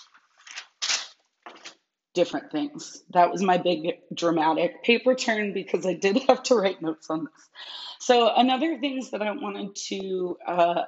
different 2.14 2.52
things. 2.52 3.04
That 3.12 3.32
was 3.32 3.42
my 3.42 3.58
big 3.58 3.98
dramatic 4.14 4.84
paper 4.84 5.16
turn 5.16 5.54
because 5.54 5.86
I 5.86 5.94
did 5.94 6.18
have 6.28 6.44
to 6.44 6.56
write 6.56 6.82
notes 6.82 7.10
on 7.10 7.26
this. 7.26 7.50
So, 8.00 8.34
another 8.36 8.80
things 8.80 9.12
that 9.12 9.22
I 9.22 9.32
wanted 9.32 9.76
to 9.88 10.38
uh, 10.46 10.84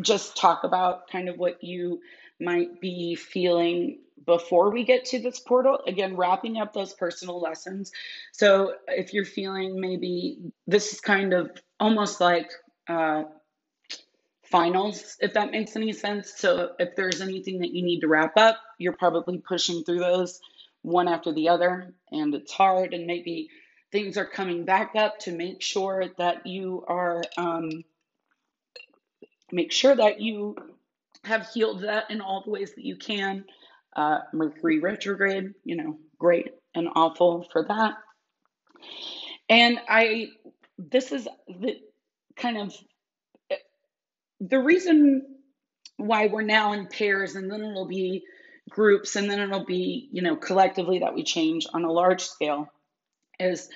just 0.00 0.36
talk 0.36 0.64
about 0.64 1.08
kind 1.10 1.28
of 1.28 1.38
what 1.38 1.64
you 1.64 2.00
might 2.40 2.80
be 2.80 3.14
feeling 3.14 4.00
before 4.26 4.70
we 4.70 4.84
get 4.84 5.06
to 5.06 5.18
this 5.20 5.40
portal. 5.40 5.80
Again, 5.86 6.16
wrapping 6.16 6.58
up 6.58 6.72
those 6.72 6.92
personal 6.92 7.40
lessons. 7.40 7.92
So, 8.32 8.74
if 8.88 9.14
you're 9.14 9.24
feeling 9.24 9.80
maybe 9.80 10.38
this 10.66 10.92
is 10.92 11.00
kind 11.00 11.32
of 11.32 11.50
almost 11.80 12.20
like 12.20 12.50
uh, 12.88 13.24
finals, 14.50 15.16
if 15.20 15.34
that 15.34 15.50
makes 15.50 15.76
any 15.76 15.92
sense. 15.92 16.32
So, 16.36 16.72
if 16.78 16.96
there's 16.96 17.20
anything 17.20 17.60
that 17.60 17.72
you 17.72 17.82
need 17.82 18.00
to 18.00 18.08
wrap 18.08 18.36
up, 18.36 18.58
you're 18.78 18.92
probably 18.92 19.38
pushing 19.38 19.84
through 19.84 20.00
those 20.00 20.40
one 20.82 21.08
after 21.08 21.32
the 21.32 21.48
other, 21.48 21.94
and 22.10 22.34
it's 22.34 22.52
hard, 22.52 22.94
and 22.94 23.06
maybe 23.06 23.48
things 23.90 24.16
are 24.16 24.26
coming 24.26 24.64
back 24.64 24.92
up 24.96 25.18
to 25.20 25.32
make 25.32 25.62
sure 25.62 26.04
that 26.18 26.46
you 26.46 26.84
are 26.86 27.22
um, 27.36 27.84
make 29.50 29.72
sure 29.72 29.94
that 29.94 30.20
you 30.20 30.56
have 31.24 31.48
healed 31.48 31.82
that 31.82 32.10
in 32.10 32.20
all 32.20 32.42
the 32.44 32.50
ways 32.50 32.74
that 32.74 32.84
you 32.84 32.96
can. 32.96 33.44
Uh, 33.96 34.20
Mercury 34.32 34.78
retrograde, 34.78 35.54
you 35.64 35.76
know, 35.76 35.98
great 36.18 36.52
and 36.74 36.88
awful 36.94 37.48
for 37.52 37.64
that. 37.64 37.94
And 39.48 39.80
I, 39.88 40.28
this 40.76 41.10
is 41.10 41.26
the 41.48 41.76
kind 42.36 42.58
of 42.58 42.74
the 44.40 44.58
reason 44.58 45.36
why 45.96 46.26
we're 46.26 46.42
now 46.42 46.72
in 46.72 46.86
pairs 46.86 47.34
and 47.34 47.50
then 47.50 47.62
it'll 47.62 47.88
be 47.88 48.24
groups 48.68 49.16
and 49.16 49.30
then 49.30 49.40
it'll 49.40 49.64
be, 49.64 50.08
you 50.12 50.22
know, 50.22 50.36
collectively 50.36 51.00
that 51.00 51.14
we 51.14 51.24
change 51.24 51.66
on 51.72 51.84
a 51.84 51.92
large 51.92 52.22
scale 52.22 52.70
is 53.40 53.68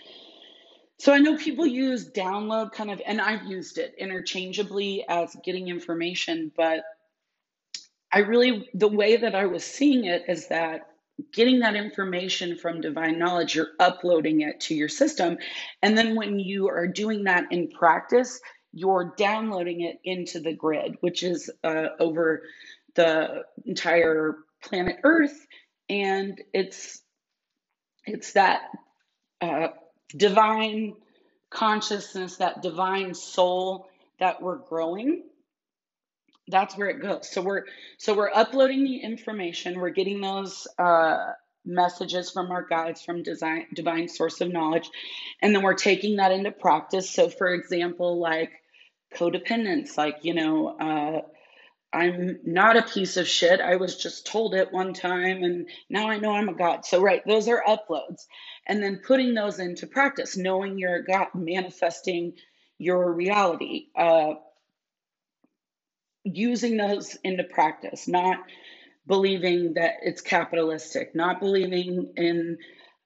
so 0.99 1.13
I 1.13 1.19
know 1.19 1.37
people 1.37 1.67
use 1.67 2.09
download 2.09 2.71
kind 2.71 2.89
of, 2.89 3.03
and 3.05 3.21
I've 3.21 3.45
used 3.45 3.79
it 3.79 3.97
interchangeably 3.99 5.05
as 5.09 5.37
getting 5.43 5.67
information, 5.67 6.53
but 6.57 6.85
I 8.13 8.21
really, 8.21 8.69
the 8.75 8.87
way 8.87 9.17
that 9.17 9.35
I 9.35 9.47
was 9.47 9.65
seeing 9.65 10.05
it 10.05 10.25
is 10.29 10.47
that 10.47 10.83
getting 11.33 11.59
that 11.59 11.75
information 11.75 12.57
from 12.57 12.81
divine 12.81 13.19
knowledge, 13.19 13.57
you're 13.57 13.73
uploading 13.81 14.43
it 14.43 14.61
to 14.61 14.77
your 14.77 14.89
system. 14.89 15.39
And 15.83 15.99
then 15.99 16.15
when 16.15 16.39
you 16.39 16.69
are 16.69 16.87
doing 16.87 17.25
that 17.25 17.51
in 17.51 17.69
practice, 17.69 18.41
you're 18.73 19.15
downloading 19.17 19.83
it 19.83 20.01
into 20.05 20.41
the 20.41 20.53
grid, 20.53 20.97
which 21.01 21.23
is 21.23 21.51
uh, 21.63 21.89
over 22.01 22.43
the 22.95 23.45
entire 23.65 24.37
planet 24.63 24.97
Earth. 25.05 25.47
And 25.89 26.41
it's 26.53 27.01
it's 28.05 28.33
that 28.33 28.63
uh, 29.41 29.69
divine 30.17 30.95
consciousness, 31.51 32.37
that 32.37 32.63
divine 32.63 33.15
soul 33.15 33.89
that 34.19 34.43
we're 34.43 34.57
growing. 34.57 35.25
That's 36.49 36.77
where 36.77 36.89
it 36.89 37.01
goes. 37.01 37.31
So 37.31 37.43
we're 37.43 37.65
so 37.99 38.15
we're 38.15 38.31
uploading 38.35 38.85
the 38.85 38.99
information. 38.99 39.79
We're 39.79 39.91
getting 39.91 40.21
those 40.21 40.67
uh, 40.79 41.33
messages 41.65 42.31
from 42.31 42.51
our 42.51 42.65
guides 42.65 43.03
from 43.03 43.23
design 43.23 43.67
divine 43.75 44.09
source 44.09 44.41
of 44.41 44.53
knowledge. 44.53 44.91
And 45.41 45.55
then 45.55 45.63
we're 45.63 45.75
taking 45.75 46.17
that 46.17 46.33
into 46.33 46.51
practice. 46.51 47.09
So 47.11 47.29
for 47.29 47.49
example 47.49 48.19
like 48.19 48.51
codependence 49.17 49.97
like 49.99 50.19
you 50.23 50.35
know 50.35 50.69
uh, 50.79 51.23
i'm 51.97 52.41
not 52.45 52.77
a 52.77 52.83
piece 52.83 53.17
of 53.19 53.29
shit. 53.29 53.61
I 53.61 53.77
was 53.77 53.97
just 53.97 54.27
told 54.27 54.55
it 54.55 54.73
one 54.73 54.95
time 54.95 55.43
and 55.45 55.69
now 55.91 56.09
i 56.11 56.19
know 56.19 56.33
i'm 56.33 56.49
a 56.51 56.55
god. 56.55 56.87
So 56.87 57.03
right 57.03 57.23
those 57.27 57.49
are 57.49 57.63
uploads. 57.69 58.27
And 58.69 58.83
then 58.83 59.03
putting 59.07 59.35
those 59.35 59.59
into 59.61 59.87
practice 59.87 60.37
knowing 60.37 60.79
you're 60.79 60.97
a 60.97 61.05
god 61.05 61.29
manifesting 61.35 62.35
your 62.79 63.13
reality 63.13 63.87
uh, 63.97 64.35
using 66.25 66.77
those 66.77 67.17
into 67.25 67.45
practice, 67.45 68.09
not 68.09 68.39
believing 69.07 69.75
that 69.75 69.95
it's 70.03 70.21
capitalistic, 70.23 71.15
not 71.15 71.41
believing 71.41 72.13
in 72.17 72.59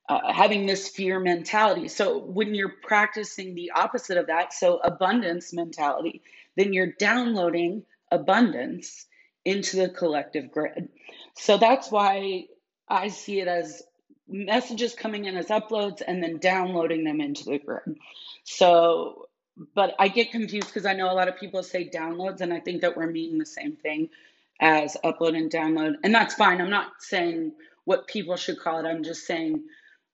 uh, 0.09 0.33
having 0.33 0.67
this 0.67 0.89
fear 0.89 1.19
mentality. 1.19 1.89
So 1.89 2.19
when 2.19 2.55
you're 2.55 2.75
practicing 2.83 3.55
the 3.55 3.73
opposite 3.73 4.19
of 4.19 4.29
that, 4.29 4.53
so 4.53 4.79
abundance 4.79 5.53
mentality, 5.53 6.23
then 6.57 6.73
you're 6.73 6.93
downloading 6.99 7.85
abundance 8.11 9.07
into 9.45 9.77
the 9.77 9.89
collective 9.89 10.51
grid. 10.51 10.89
So 11.35 11.59
that's 11.59 11.91
why 11.91 12.47
I 12.89 13.09
see 13.09 13.41
it 13.41 13.49
as 13.49 13.83
messages 14.29 14.95
coming 14.95 15.25
in 15.25 15.37
as 15.37 15.49
uploads 15.49 16.03
and 16.07 16.23
then 16.23 16.39
downloading 16.39 17.05
them 17.05 17.21
into 17.21 17.45
the 17.45 17.59
grid. 17.59 17.97
So 18.45 19.27
but 19.75 19.95
I 19.99 20.09
get 20.09 20.33
confused 20.33 20.69
because 20.69 20.87
I 20.87 20.93
know 20.93 21.11
a 21.11 21.15
lot 21.15 21.29
of 21.29 21.37
people 21.37 21.63
say 21.63 21.89
downloads, 21.89 22.41
and 22.41 22.53
I 22.53 22.61
think 22.61 22.83
that 22.83 22.97
we're 22.97 23.11
meaning 23.11 23.39
the 23.39 23.47
same 23.47 23.77
thing 23.77 24.11
as 24.61 24.97
upload 25.05 25.37
and 25.37 25.51
download. 25.51 25.95
And 26.05 26.15
that's 26.15 26.35
fine. 26.35 26.61
I'm 26.61 26.71
not 26.71 26.93
saying 27.01 27.53
what 27.85 28.07
people 28.07 28.37
should 28.37 28.59
call 28.59 28.85
it, 28.85 28.89
I'm 28.89 29.03
just 29.03 29.27
saying 29.27 29.63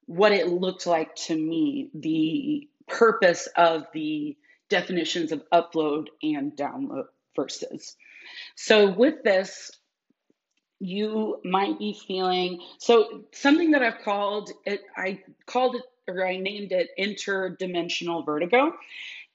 what 0.07 0.33
it 0.33 0.49
looked 0.49 0.87
like 0.87 1.15
to 1.15 1.37
me, 1.37 1.91
the 1.95 2.69
purpose 2.89 3.49
of 3.57 3.87
the 3.93 4.37
definitions 4.69 5.33
of 5.33 5.43
upload 5.51 6.07
and 6.23 6.53
download 6.53 7.05
versus. 7.37 7.97
So 8.57 8.91
with 8.91 9.23
this, 9.23 9.71
you 10.81 11.41
might 11.45 11.79
be 11.79 11.93
feeling 12.07 12.61
so 12.79 13.23
something 13.33 13.71
that 13.71 13.83
I've 13.83 14.01
called 14.03 14.51
it, 14.67 14.81
I 14.97 15.21
called 15.47 15.77
it 15.77 15.83
or 16.09 16.27
I 16.27 16.37
named 16.39 16.73
it 16.73 16.91
interdimensional 16.99 18.27
vertigo. 18.27 18.73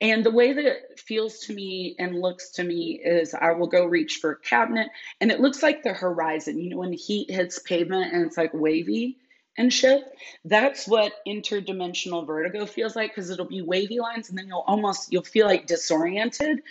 And 0.01 0.23
the 0.23 0.31
way 0.31 0.53
that 0.53 0.65
it 0.65 0.99
feels 0.99 1.39
to 1.45 1.53
me 1.53 1.95
and 1.97 2.21
looks 2.21 2.51
to 2.51 2.63
me 2.63 3.01
is 3.03 3.33
I 3.33 3.53
will 3.53 3.67
go 3.67 3.85
reach 3.85 4.17
for 4.17 4.31
a 4.31 4.39
cabinet 4.39 4.89
and 5.21 5.31
it 5.31 5.39
looks 5.39 5.63
like 5.63 5.81
the 5.81 5.93
horizon. 5.93 6.59
You 6.59 6.71
know, 6.71 6.77
when 6.77 6.93
heat 6.93 7.31
hits 7.31 7.59
pavement 7.59 8.13
and 8.13 8.25
it's 8.25 8.37
like 8.37 8.53
wavy 8.53 9.17
and 9.57 9.73
shit. 9.73 10.03
That's 10.45 10.87
what 10.87 11.13
interdimensional 11.27 12.25
vertigo 12.25 12.65
feels 12.65 12.95
like 12.95 13.11
because 13.15 13.29
it'll 13.29 13.45
be 13.47 13.61
wavy 13.61 13.99
lines 13.99 14.29
and 14.29 14.37
then 14.37 14.47
you'll 14.47 14.65
almost 14.67 15.11
you'll 15.11 15.23
feel 15.23 15.47
like 15.47 15.67
disoriented. 15.67 16.61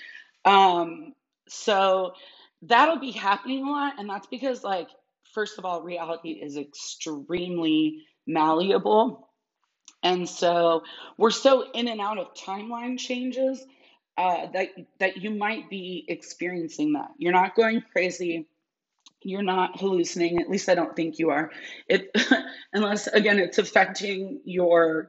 Um, 0.44 1.14
so 1.48 2.14
that'll 2.62 3.00
be 3.00 3.12
happening 3.12 3.66
a 3.66 3.70
lot, 3.70 3.94
and 3.98 4.08
that's 4.08 4.26
because 4.28 4.64
like 4.64 4.88
first 5.34 5.58
of 5.58 5.64
all, 5.64 5.82
reality 5.82 6.30
is 6.30 6.56
extremely 6.56 8.04
malleable 8.26 9.26
and 10.02 10.28
so 10.28 10.84
we're 11.18 11.30
so 11.30 11.70
in 11.72 11.88
and 11.88 12.00
out 12.00 12.18
of 12.18 12.34
timeline 12.34 12.98
changes 12.98 13.64
uh, 14.16 14.46
that 14.52 14.68
that 15.00 15.16
you 15.18 15.30
might 15.30 15.68
be 15.68 16.04
experiencing 16.08 16.94
that. 16.94 17.10
You're 17.18 17.32
not 17.32 17.56
going 17.56 17.82
crazy. 17.92 18.46
You're 19.22 19.42
not 19.42 19.80
hallucinating. 19.80 20.40
At 20.40 20.50
least 20.50 20.68
I 20.68 20.74
don't 20.74 20.94
think 20.96 21.18
you 21.18 21.30
are. 21.30 21.50
It 21.88 22.10
unless 22.72 23.06
again 23.08 23.38
it's 23.38 23.58
affecting 23.58 24.40
your 24.44 25.08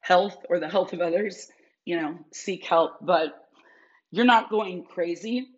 health 0.00 0.44
or 0.48 0.60
the 0.60 0.68
health 0.68 0.92
of 0.92 1.00
others. 1.00 1.48
You 1.84 2.00
know, 2.00 2.18
seek 2.32 2.64
help. 2.64 2.92
But 3.02 3.34
you're 4.10 4.24
not 4.26 4.50
going 4.50 4.84
crazy. 4.84 5.48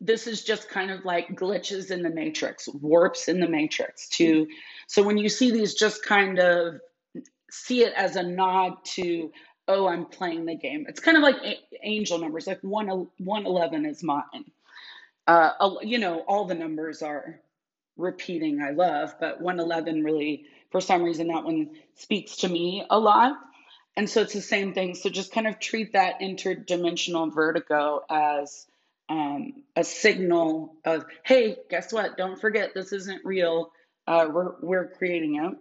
This 0.00 0.26
is 0.26 0.42
just 0.44 0.68
kind 0.68 0.90
of 0.90 1.04
like 1.04 1.28
glitches 1.30 1.90
in 1.90 2.02
the 2.02 2.10
matrix, 2.10 2.68
warps 2.68 3.28
in 3.28 3.40
the 3.40 3.48
matrix. 3.48 4.08
too 4.08 4.48
so 4.88 5.02
when 5.02 5.16
you 5.18 5.28
see 5.28 5.50
these 5.50 5.74
just 5.74 6.04
kind 6.04 6.38
of 6.38 6.74
see 7.50 7.82
it 7.84 7.92
as 7.96 8.16
a 8.16 8.22
nod 8.22 8.72
to 8.84 9.30
oh 9.68 9.86
i'm 9.86 10.06
playing 10.06 10.46
the 10.46 10.56
game 10.56 10.86
it's 10.88 11.00
kind 11.00 11.16
of 11.16 11.22
like 11.22 11.36
a- 11.44 11.60
angel 11.82 12.18
numbers 12.18 12.46
like 12.46 12.60
1 12.62 12.88
111 13.18 13.86
is 13.86 14.02
mine 14.02 14.44
uh, 15.26 15.74
you 15.82 15.98
know 15.98 16.20
all 16.20 16.46
the 16.46 16.54
numbers 16.54 17.02
are 17.02 17.40
repeating 17.96 18.62
i 18.62 18.70
love 18.70 19.14
but 19.20 19.40
111 19.40 20.02
really 20.02 20.46
for 20.72 20.80
some 20.80 21.04
reason 21.04 21.28
that 21.28 21.44
one 21.44 21.70
speaks 21.94 22.36
to 22.38 22.48
me 22.48 22.84
a 22.90 22.98
lot. 22.98 23.36
And 23.94 24.08
so 24.08 24.22
it's 24.22 24.32
the 24.32 24.40
same 24.40 24.72
thing. 24.72 24.94
So 24.94 25.10
just 25.10 25.32
kind 25.32 25.46
of 25.46 25.60
treat 25.60 25.92
that 25.92 26.20
interdimensional 26.20 27.32
vertigo 27.32 28.00
as 28.10 28.66
um, 29.08 29.62
a 29.76 29.84
signal 29.84 30.74
of 30.84 31.04
hey 31.22 31.58
guess 31.68 31.92
what? 31.92 32.16
Don't 32.16 32.40
forget 32.40 32.72
this 32.74 32.92
isn't 32.92 33.24
real. 33.24 33.70
Uh, 34.06 34.28
we're, 34.32 34.54
we're 34.62 34.88
creating 34.88 35.36
it. 35.36 35.52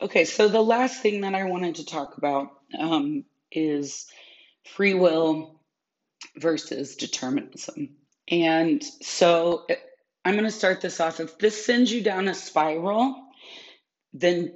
Okay, 0.00 0.24
so 0.24 0.48
the 0.48 0.62
last 0.62 1.02
thing 1.02 1.22
that 1.22 1.34
I 1.34 1.44
wanted 1.44 1.76
to 1.76 1.86
talk 1.86 2.18
about 2.18 2.48
um, 2.78 3.24
is 3.52 4.06
free 4.74 4.94
will 4.94 5.55
versus 6.36 6.96
determinism. 6.96 7.96
And 8.28 8.82
so 8.82 9.66
I'm 10.24 10.34
going 10.34 10.44
to 10.44 10.50
start 10.50 10.80
this 10.80 11.00
off. 11.00 11.20
If 11.20 11.38
this 11.38 11.64
sends 11.64 11.92
you 11.92 12.02
down 12.02 12.28
a 12.28 12.34
spiral, 12.34 13.14
then 14.12 14.54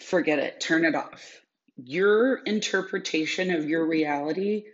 forget 0.00 0.38
it, 0.38 0.60
turn 0.60 0.84
it 0.84 0.94
off. 0.94 1.40
Your 1.76 2.36
interpretation 2.36 3.50
of 3.52 3.68
your 3.68 3.86
reality 3.86 4.64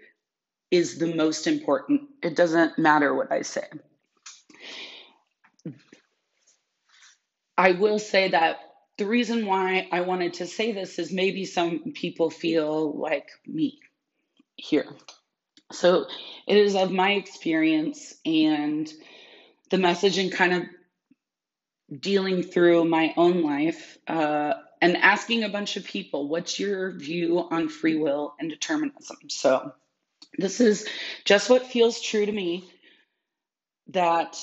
is 0.70 0.98
the 0.98 1.14
most 1.14 1.46
important. 1.46 2.02
It 2.22 2.36
doesn't 2.36 2.78
matter 2.78 3.14
what 3.14 3.32
I 3.32 3.42
say. 3.42 3.66
I 7.56 7.72
will 7.72 7.98
say 7.98 8.28
that 8.28 8.60
the 8.98 9.06
reason 9.06 9.46
why 9.46 9.88
I 9.90 10.02
wanted 10.02 10.34
to 10.34 10.46
say 10.46 10.72
this 10.72 10.98
is 10.98 11.12
maybe 11.12 11.44
some 11.44 11.92
people 11.92 12.30
feel 12.30 12.96
like 12.98 13.28
me 13.46 13.78
here. 14.56 14.86
So 15.72 16.06
it 16.46 16.56
is 16.56 16.74
of 16.74 16.90
my 16.90 17.12
experience 17.12 18.14
and 18.24 18.90
the 19.70 19.78
message 19.78 20.18
and 20.18 20.32
kind 20.32 20.54
of 20.54 22.00
dealing 22.00 22.42
through 22.42 22.84
my 22.84 23.12
own 23.16 23.42
life 23.42 23.98
uh, 24.06 24.54
and 24.80 24.96
asking 24.96 25.44
a 25.44 25.48
bunch 25.48 25.76
of 25.76 25.84
people, 25.84 26.28
what's 26.28 26.58
your 26.58 26.92
view 26.92 27.46
on 27.50 27.68
free 27.68 27.96
will 27.96 28.34
and 28.38 28.48
determinism? 28.50 29.16
So 29.28 29.72
this 30.36 30.60
is 30.60 30.86
just 31.24 31.50
what 31.50 31.66
feels 31.66 32.00
true 32.00 32.24
to 32.24 32.32
me 32.32 32.70
that 33.88 34.36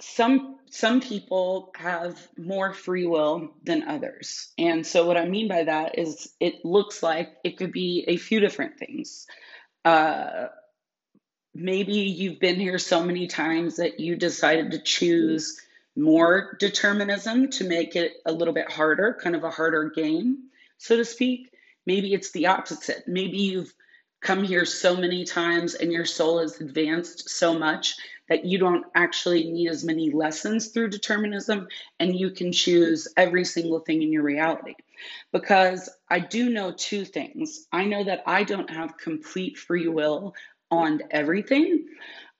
some 0.00 0.56
some 0.70 1.00
people 1.00 1.72
have 1.76 2.28
more 2.36 2.72
free 2.72 3.06
will 3.06 3.50
than 3.64 3.88
others. 3.88 4.52
And 4.58 4.86
so 4.86 5.06
what 5.06 5.16
I 5.16 5.26
mean 5.26 5.48
by 5.48 5.64
that 5.64 5.98
is 5.98 6.30
it 6.40 6.64
looks 6.64 7.02
like 7.02 7.30
it 7.42 7.56
could 7.56 7.72
be 7.72 8.04
a 8.06 8.16
few 8.16 8.38
different 8.38 8.78
things. 8.78 9.26
Uh, 9.84 10.48
maybe 11.54 11.92
you've 11.92 12.40
been 12.40 12.60
here 12.60 12.78
so 12.78 13.02
many 13.02 13.26
times 13.26 13.76
that 13.76 14.00
you 14.00 14.16
decided 14.16 14.70
to 14.72 14.78
choose 14.78 15.60
more 15.96 16.56
determinism 16.60 17.50
to 17.50 17.64
make 17.64 17.96
it 17.96 18.14
a 18.24 18.32
little 18.32 18.54
bit 18.54 18.70
harder, 18.70 19.18
kind 19.20 19.34
of 19.34 19.44
a 19.44 19.50
harder 19.50 19.90
game, 19.90 20.44
so 20.78 20.96
to 20.96 21.04
speak. 21.04 21.52
Maybe 21.86 22.14
it's 22.14 22.30
the 22.32 22.46
opposite. 22.46 23.08
Maybe 23.08 23.38
you've 23.38 23.74
come 24.20 24.44
here 24.44 24.64
so 24.64 24.96
many 24.96 25.24
times 25.24 25.74
and 25.74 25.92
your 25.92 26.04
soul 26.04 26.40
has 26.40 26.60
advanced 26.60 27.30
so 27.30 27.58
much 27.58 27.96
that 28.28 28.44
you 28.44 28.58
don't 28.58 28.84
actually 28.94 29.50
need 29.50 29.68
as 29.68 29.84
many 29.84 30.10
lessons 30.10 30.68
through 30.68 30.90
determinism 30.90 31.68
and 31.98 32.14
you 32.14 32.30
can 32.30 32.52
choose 32.52 33.08
every 33.16 33.44
single 33.44 33.80
thing 33.80 34.02
in 34.02 34.12
your 34.12 34.22
reality. 34.22 34.74
Because 35.32 35.88
I 36.10 36.20
do 36.20 36.50
know 36.50 36.72
two 36.72 37.04
things. 37.04 37.66
I 37.72 37.84
know 37.84 38.04
that 38.04 38.22
I 38.26 38.44
don't 38.44 38.70
have 38.70 38.98
complete 38.98 39.58
free 39.58 39.88
will 39.88 40.34
on 40.70 41.02
everything. 41.10 41.86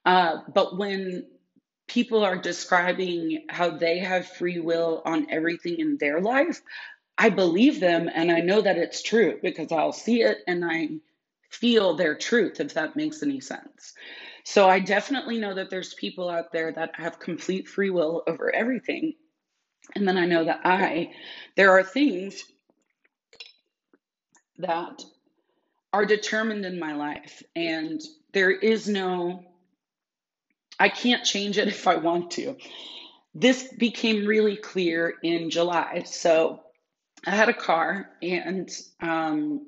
Uh, 0.04 0.38
but 0.54 0.78
when 0.78 1.26
people 1.86 2.24
are 2.24 2.36
describing 2.36 3.46
how 3.48 3.70
they 3.70 3.98
have 3.98 4.26
free 4.26 4.60
will 4.60 5.02
on 5.04 5.26
everything 5.30 5.78
in 5.78 5.96
their 5.98 6.20
life, 6.20 6.60
I 7.16 7.30
believe 7.30 7.80
them 7.80 8.08
and 8.14 8.30
I 8.30 8.40
know 8.40 8.60
that 8.60 8.78
it's 8.78 9.02
true 9.02 9.38
because 9.42 9.72
I'll 9.72 9.92
see 9.92 10.22
it 10.22 10.38
and 10.46 10.64
I 10.64 10.88
feel 11.50 11.96
their 11.96 12.14
truth, 12.14 12.60
if 12.60 12.74
that 12.74 12.94
makes 12.94 13.22
any 13.22 13.40
sense. 13.40 13.94
So 14.44 14.68
I 14.68 14.80
definitely 14.80 15.38
know 15.38 15.54
that 15.54 15.70
there's 15.70 15.94
people 15.94 16.28
out 16.28 16.52
there 16.52 16.72
that 16.72 16.94
have 16.94 17.18
complete 17.18 17.68
free 17.68 17.90
will 17.90 18.22
over 18.26 18.54
everything. 18.54 19.14
And 19.94 20.06
then 20.06 20.16
I 20.16 20.26
know 20.26 20.44
that 20.44 20.60
I, 20.64 21.12
there 21.56 21.72
are 21.72 21.82
things 21.82 22.44
that 24.58 25.02
are 25.92 26.04
determined 26.04 26.64
in 26.64 26.78
my 26.78 26.94
life 26.94 27.42
and 27.56 28.00
there 28.32 28.50
is 28.50 28.88
no 28.88 29.44
I 30.80 30.88
can't 30.88 31.24
change 31.24 31.58
it 31.58 31.68
if 31.68 31.86
I 31.86 31.96
want 31.96 32.32
to. 32.32 32.56
This 33.34 33.72
became 33.72 34.26
really 34.26 34.56
clear 34.56 35.14
in 35.22 35.50
July. 35.50 36.04
So 36.06 36.60
I 37.26 37.30
had 37.30 37.48
a 37.48 37.54
car 37.54 38.10
and 38.22 38.70
um, 39.00 39.66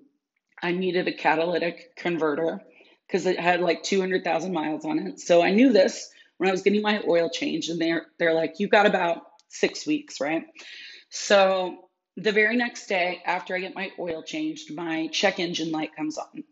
I 0.62 0.72
needed 0.72 1.08
a 1.08 1.12
catalytic 1.12 1.96
converter 1.96 2.60
because 3.06 3.26
it 3.26 3.38
had 3.38 3.60
like 3.60 3.82
200,000 3.82 4.52
miles 4.52 4.84
on 4.84 4.98
it. 4.98 5.20
So 5.20 5.42
I 5.42 5.50
knew 5.50 5.72
this 5.72 6.10
when 6.38 6.48
I 6.48 6.52
was 6.52 6.62
getting 6.62 6.80
my 6.80 7.02
oil 7.06 7.28
changed, 7.28 7.70
and 7.70 7.80
they're 7.80 8.06
they're 8.18 8.32
like, 8.32 8.60
"You've 8.60 8.70
got 8.70 8.86
about 8.86 9.29
six 9.50 9.86
weeks, 9.86 10.20
right?" 10.20 10.44
So 11.10 11.90
the 12.16 12.32
very 12.32 12.56
next 12.56 12.86
day 12.86 13.22
after 13.24 13.54
I 13.54 13.60
get 13.60 13.74
my 13.74 13.90
oil 13.98 14.22
changed, 14.22 14.74
my 14.74 15.08
check 15.08 15.38
engine 15.38 15.70
light 15.72 15.94
comes 15.96 16.18
on. 16.18 16.44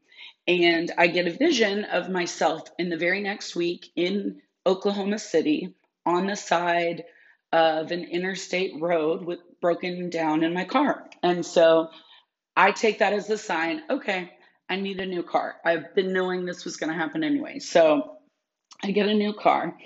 And 0.46 0.90
I 0.96 1.08
get 1.08 1.26
a 1.26 1.32
vision 1.32 1.84
of 1.84 2.08
myself 2.08 2.70
in 2.78 2.88
the 2.88 2.96
very 2.96 3.20
next 3.20 3.54
week 3.54 3.90
in 3.96 4.40
Oklahoma 4.64 5.18
City 5.18 5.74
on 6.06 6.26
the 6.26 6.36
side 6.36 7.04
of 7.52 7.90
an 7.90 8.04
interstate 8.04 8.80
road 8.80 9.22
with 9.24 9.40
broken 9.60 10.10
down 10.10 10.42
in 10.42 10.54
my 10.54 10.64
car. 10.64 11.08
And 11.22 11.44
so 11.44 11.90
I 12.56 12.72
take 12.72 13.00
that 13.00 13.12
as 13.12 13.28
a 13.30 13.38
sign, 13.38 13.82
okay, 13.90 14.32
I 14.68 14.76
need 14.76 15.00
a 15.00 15.06
new 15.06 15.22
car. 15.22 15.56
I've 15.64 15.94
been 15.94 16.12
knowing 16.12 16.44
this 16.44 16.64
was 16.64 16.76
going 16.76 16.92
to 16.92 16.98
happen 16.98 17.22
anyway. 17.22 17.58
So 17.58 18.16
I 18.82 18.90
get 18.90 19.08
a 19.08 19.14
new 19.14 19.32
car. 19.32 19.76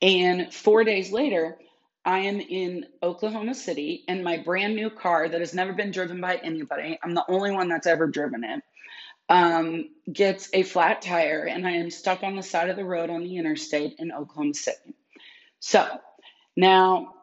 And 0.00 0.52
four 0.52 0.84
days 0.84 1.12
later, 1.12 1.58
I 2.04 2.20
am 2.20 2.40
in 2.40 2.86
Oklahoma 3.02 3.54
City 3.54 4.04
in 4.08 4.22
my 4.22 4.38
brand 4.38 4.74
new 4.74 4.90
car 4.90 5.28
that 5.28 5.40
has 5.40 5.54
never 5.54 5.72
been 5.72 5.92
driven 5.92 6.20
by 6.20 6.36
anybody. 6.36 6.98
I'm 7.02 7.14
the 7.14 7.24
only 7.28 7.52
one 7.52 7.68
that's 7.68 7.86
ever 7.86 8.06
driven 8.06 8.44
it 8.44 8.62
um, 9.28 9.88
gets 10.12 10.50
a 10.52 10.62
flat 10.62 11.02
tire, 11.02 11.44
and 11.44 11.66
I 11.66 11.72
am 11.72 11.90
stuck 11.90 12.22
on 12.22 12.36
the 12.36 12.42
side 12.42 12.68
of 12.68 12.76
the 12.76 12.84
road 12.84 13.10
on 13.10 13.22
the 13.22 13.36
interstate 13.38 13.94
in 13.98 14.12
Oklahoma 14.12 14.54
City. 14.54 14.94
So 15.60 15.86
now 16.56 17.14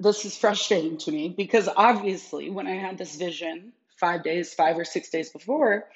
this 0.00 0.24
is 0.24 0.36
frustrating 0.36 0.98
to 0.98 1.12
me 1.12 1.28
because 1.28 1.68
obviously, 1.74 2.50
when 2.50 2.66
I 2.66 2.74
had 2.74 2.98
this 2.98 3.16
vision 3.16 3.72
five 4.00 4.24
days, 4.24 4.52
five 4.54 4.76
or 4.76 4.84
six 4.84 5.10
days 5.10 5.30
before, 5.30 5.86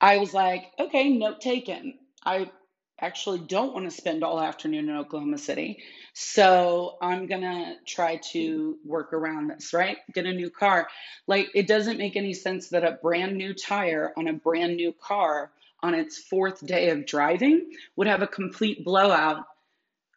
I 0.00 0.18
was 0.18 0.32
like, 0.32 0.72
okay, 0.78 1.10
note 1.10 1.40
taken. 1.40 1.98
I 2.24 2.50
actually 3.00 3.40
don't 3.40 3.74
want 3.74 3.90
to 3.90 3.96
spend 3.96 4.22
all 4.22 4.40
afternoon 4.40 4.88
in 4.88 4.96
Oklahoma 4.96 5.38
City. 5.38 5.82
So 6.12 6.96
I'm 7.02 7.26
going 7.26 7.42
to 7.42 7.74
try 7.86 8.20
to 8.32 8.78
work 8.84 9.12
around 9.12 9.48
this, 9.50 9.72
right? 9.72 9.98
Get 10.12 10.26
a 10.26 10.32
new 10.32 10.50
car. 10.50 10.88
Like, 11.26 11.48
it 11.54 11.66
doesn't 11.66 11.98
make 11.98 12.16
any 12.16 12.32
sense 12.34 12.68
that 12.68 12.84
a 12.84 12.98
brand 13.02 13.36
new 13.36 13.52
tire 13.52 14.12
on 14.16 14.28
a 14.28 14.32
brand 14.32 14.76
new 14.76 14.92
car 14.92 15.50
on 15.82 15.94
its 15.94 16.18
fourth 16.18 16.64
day 16.64 16.90
of 16.90 17.04
driving 17.04 17.70
would 17.96 18.06
have 18.06 18.22
a 18.22 18.26
complete 18.26 18.84
blowout, 18.84 19.44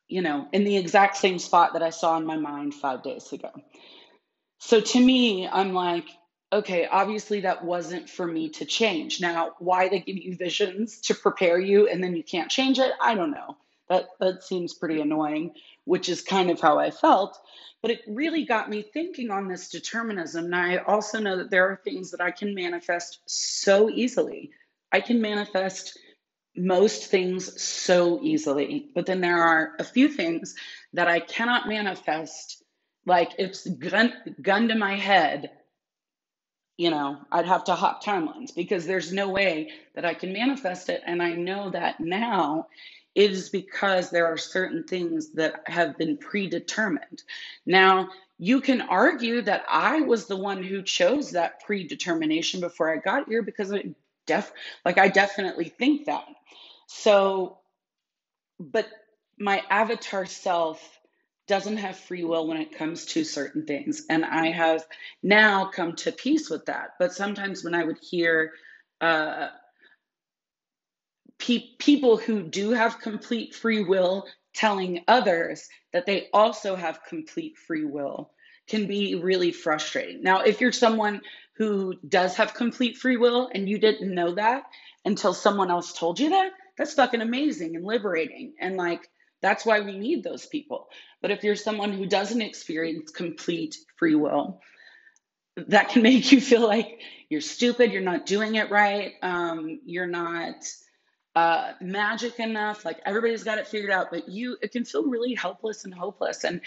you 0.07 0.21
know, 0.21 0.47
in 0.53 0.63
the 0.63 0.77
exact 0.77 1.17
same 1.17 1.39
spot 1.39 1.73
that 1.73 1.83
I 1.83 1.89
saw 1.89 2.15
in 2.17 2.25
my 2.25 2.37
mind 2.37 2.73
five 2.73 3.03
days 3.03 3.33
ago. 3.33 3.51
So 4.59 4.81
to 4.81 4.99
me, 4.99 5.47
I'm 5.47 5.73
like, 5.73 6.07
okay, 6.51 6.87
obviously 6.87 7.41
that 7.41 7.63
wasn't 7.63 8.09
for 8.09 8.25
me 8.25 8.49
to 8.49 8.65
change. 8.65 9.19
Now, 9.21 9.53
why 9.59 9.89
they 9.89 9.99
give 9.99 10.17
you 10.17 10.35
visions 10.35 11.01
to 11.01 11.15
prepare 11.15 11.59
you 11.59 11.87
and 11.87 12.03
then 12.03 12.15
you 12.15 12.23
can't 12.23 12.49
change 12.49 12.79
it, 12.79 12.91
I 13.01 13.15
don't 13.15 13.31
know. 13.31 13.57
That 13.89 14.09
that 14.19 14.43
seems 14.43 14.73
pretty 14.73 14.99
annoying, 14.99 15.53
which 15.85 16.09
is 16.09 16.21
kind 16.21 16.49
of 16.49 16.59
how 16.59 16.77
I 16.77 16.91
felt. 16.91 17.39
But 17.81 17.91
it 17.91 18.01
really 18.07 18.43
got 18.43 18.69
me 18.69 18.81
thinking 18.81 19.31
on 19.31 19.47
this 19.47 19.69
determinism. 19.69 20.45
And 20.45 20.55
I 20.55 20.77
also 20.77 21.19
know 21.19 21.37
that 21.37 21.49
there 21.49 21.69
are 21.69 21.79
things 21.83 22.11
that 22.11 22.21
I 22.21 22.31
can 22.31 22.53
manifest 22.53 23.19
so 23.25 23.89
easily. 23.89 24.51
I 24.91 24.99
can 24.99 25.21
manifest 25.21 25.97
most 26.55 27.05
things 27.05 27.61
so 27.61 28.19
easily, 28.21 28.89
but 28.95 29.05
then 29.05 29.21
there 29.21 29.43
are 29.43 29.73
a 29.79 29.83
few 29.83 30.09
things 30.09 30.55
that 30.93 31.07
I 31.07 31.19
cannot 31.19 31.67
manifest. 31.67 32.63
Like 33.05 33.33
it's 33.37 33.65
gun, 33.65 34.13
gun 34.41 34.67
to 34.69 34.75
my 34.75 34.95
head 34.95 35.51
you 36.77 36.91
know, 36.91 37.17
I'd 37.31 37.47
have 37.47 37.63
to 37.65 37.75
hop 37.75 38.03
timelines 38.03 38.53
because 38.55 38.85
there's 38.85 39.11
no 39.11 39.29
way 39.29 39.71
that 39.95 40.05
I 40.05 40.13
can 40.13 40.31
manifest 40.31 40.89
it. 40.89 41.01
And 41.05 41.21
I 41.21 41.31
know 41.31 41.71
that 41.71 41.99
now 41.99 42.67
it 43.15 43.31
is 43.31 43.49
because 43.49 44.11
there 44.11 44.27
are 44.27 44.37
certain 44.37 44.83
things 44.83 45.33
that 45.33 45.63
have 45.65 45.97
been 45.97 46.17
predetermined. 46.17 47.23
Now, 47.65 48.09
you 48.37 48.61
can 48.61 48.81
argue 48.81 49.41
that 49.41 49.65
I 49.67 50.01
was 50.01 50.27
the 50.27 50.37
one 50.37 50.61
who 50.61 50.83
chose 50.83 51.31
that 51.31 51.63
predetermination 51.65 52.59
before 52.59 52.93
I 52.93 52.97
got 52.97 53.27
here 53.27 53.41
because 53.41 53.73
I 53.73 53.95
def 54.27 54.51
like 54.85 54.99
I 54.99 55.07
definitely 55.07 55.69
think 55.69 56.05
that. 56.05 56.27
So, 56.85 57.57
but 58.59 58.87
my 59.39 59.63
avatar 59.71 60.27
self 60.27 60.96
doesn't 61.47 61.77
have 61.77 61.97
free 61.97 62.23
will 62.23 62.47
when 62.47 62.57
it 62.57 62.77
comes 62.77 63.05
to 63.05 63.23
certain 63.23 63.65
things. 63.65 64.03
And 64.09 64.25
I 64.25 64.51
have 64.51 64.85
now 65.23 65.65
come 65.65 65.95
to 65.97 66.11
peace 66.11 66.49
with 66.49 66.65
that. 66.65 66.91
But 66.99 67.13
sometimes 67.13 67.63
when 67.63 67.73
I 67.73 67.85
would 67.85 67.99
hear 67.99 68.51
uh, 69.01 69.47
pe- 71.39 71.75
people 71.79 72.17
who 72.17 72.43
do 72.43 72.71
have 72.71 72.99
complete 72.99 73.55
free 73.55 73.83
will 73.83 74.27
telling 74.53 75.03
others 75.07 75.69
that 75.93 76.05
they 76.05 76.27
also 76.33 76.75
have 76.75 77.03
complete 77.03 77.57
free 77.57 77.85
will 77.85 78.31
can 78.67 78.87
be 78.87 79.15
really 79.15 79.51
frustrating. 79.51 80.21
Now, 80.21 80.41
if 80.41 80.59
you're 80.59 80.71
someone 80.71 81.21
who 81.53 81.95
does 82.07 82.35
have 82.35 82.53
complete 82.53 82.97
free 82.97 83.17
will 83.17 83.49
and 83.53 83.69
you 83.69 83.77
didn't 83.79 84.13
know 84.13 84.35
that 84.35 84.63
until 85.05 85.33
someone 85.33 85.71
else 85.71 85.93
told 85.93 86.19
you 86.19 86.31
that, 86.31 86.51
that's 86.77 86.93
fucking 86.93 87.21
amazing 87.21 87.75
and 87.75 87.85
liberating. 87.85 88.53
And 88.59 88.75
like, 88.75 89.09
that's 89.41 89.65
why 89.65 89.81
we 89.81 89.97
need 89.97 90.23
those 90.23 90.45
people. 90.45 90.87
But 91.21 91.31
if 91.31 91.43
you're 91.43 91.55
someone 91.55 91.91
who 91.91 92.05
doesn't 92.05 92.41
experience 92.41 93.11
complete 93.11 93.77
free 93.97 94.15
will, 94.15 94.61
that 95.55 95.89
can 95.89 96.01
make 96.03 96.31
you 96.31 96.41
feel 96.41 96.65
like 96.67 97.01
you're 97.29 97.41
stupid, 97.41 97.91
you're 97.91 98.01
not 98.01 98.25
doing 98.25 98.55
it 98.55 98.71
right, 98.71 99.13
um, 99.21 99.79
you're 99.85 100.07
not 100.07 100.65
uh, 101.35 101.73
magic 101.81 102.39
enough. 102.39 102.83
Like 102.83 102.99
everybody's 103.05 103.43
got 103.43 103.59
it 103.59 103.67
figured 103.67 103.91
out, 103.91 104.07
but 104.09 104.27
you, 104.27 104.57
it 104.61 104.71
can 104.71 104.85
feel 104.85 105.03
really 105.03 105.35
helpless 105.35 105.85
and 105.85 105.93
hopeless. 105.93 106.43
And, 106.43 106.61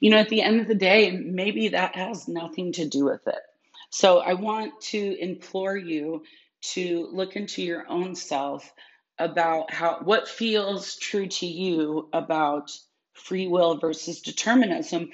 you 0.00 0.10
know, 0.10 0.16
at 0.16 0.28
the 0.28 0.42
end 0.42 0.60
of 0.60 0.66
the 0.66 0.74
day, 0.74 1.12
maybe 1.12 1.68
that 1.68 1.94
has 1.94 2.26
nothing 2.26 2.72
to 2.72 2.88
do 2.88 3.04
with 3.04 3.26
it. 3.28 3.38
So 3.90 4.18
I 4.18 4.34
want 4.34 4.80
to 4.80 5.16
implore 5.20 5.76
you 5.76 6.24
to 6.72 7.08
look 7.12 7.36
into 7.36 7.62
your 7.62 7.88
own 7.88 8.16
self 8.16 8.72
about 9.18 9.72
how 9.72 10.00
what 10.04 10.28
feels 10.28 10.96
true 10.96 11.26
to 11.28 11.46
you 11.46 12.08
about 12.12 12.70
free 13.14 13.48
will 13.48 13.78
versus 13.78 14.20
determinism. 14.20 15.10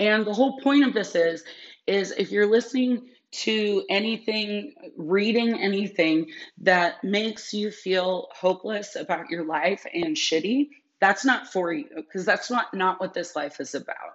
And 0.00 0.26
the 0.26 0.34
whole 0.34 0.60
point 0.60 0.86
of 0.86 0.94
this 0.94 1.14
is 1.14 1.44
is 1.86 2.12
if 2.12 2.32
you're 2.32 2.50
listening 2.50 3.08
to 3.32 3.84
anything, 3.90 4.74
reading 4.96 5.60
anything 5.60 6.26
that 6.62 7.02
makes 7.04 7.52
you 7.52 7.70
feel 7.70 8.28
hopeless 8.34 8.96
about 8.96 9.30
your 9.30 9.44
life 9.44 9.84
and 9.92 10.16
shitty, 10.16 10.68
That's 11.00 11.24
not 11.24 11.52
for 11.52 11.72
you 11.72 11.86
because 11.96 12.24
that's 12.24 12.50
not 12.50 12.72
not 12.74 13.00
what 13.00 13.14
this 13.14 13.36
life 13.36 13.60
is 13.60 13.74
about. 13.74 14.14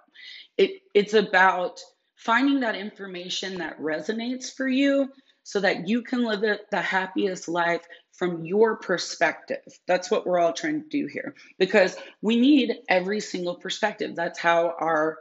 It 0.58 0.72
it's 0.94 1.14
about 1.14 1.80
finding 2.16 2.60
that 2.60 2.76
information 2.76 3.58
that 3.58 3.80
resonates 3.80 4.54
for 4.54 4.68
you 4.68 5.10
so 5.44 5.60
that 5.60 5.88
you 5.88 6.02
can 6.02 6.24
live 6.24 6.42
the 6.70 6.80
happiest 6.80 7.48
life 7.48 7.86
from 8.20 8.44
your 8.44 8.76
perspective. 8.76 9.64
That's 9.86 10.10
what 10.10 10.26
we're 10.26 10.38
all 10.38 10.52
trying 10.52 10.82
to 10.82 10.88
do 10.90 11.06
here 11.06 11.34
because 11.58 11.96
we 12.20 12.38
need 12.38 12.76
every 12.86 13.20
single 13.20 13.54
perspective. 13.54 14.14
That's 14.14 14.38
how 14.38 14.74
our 14.78 15.20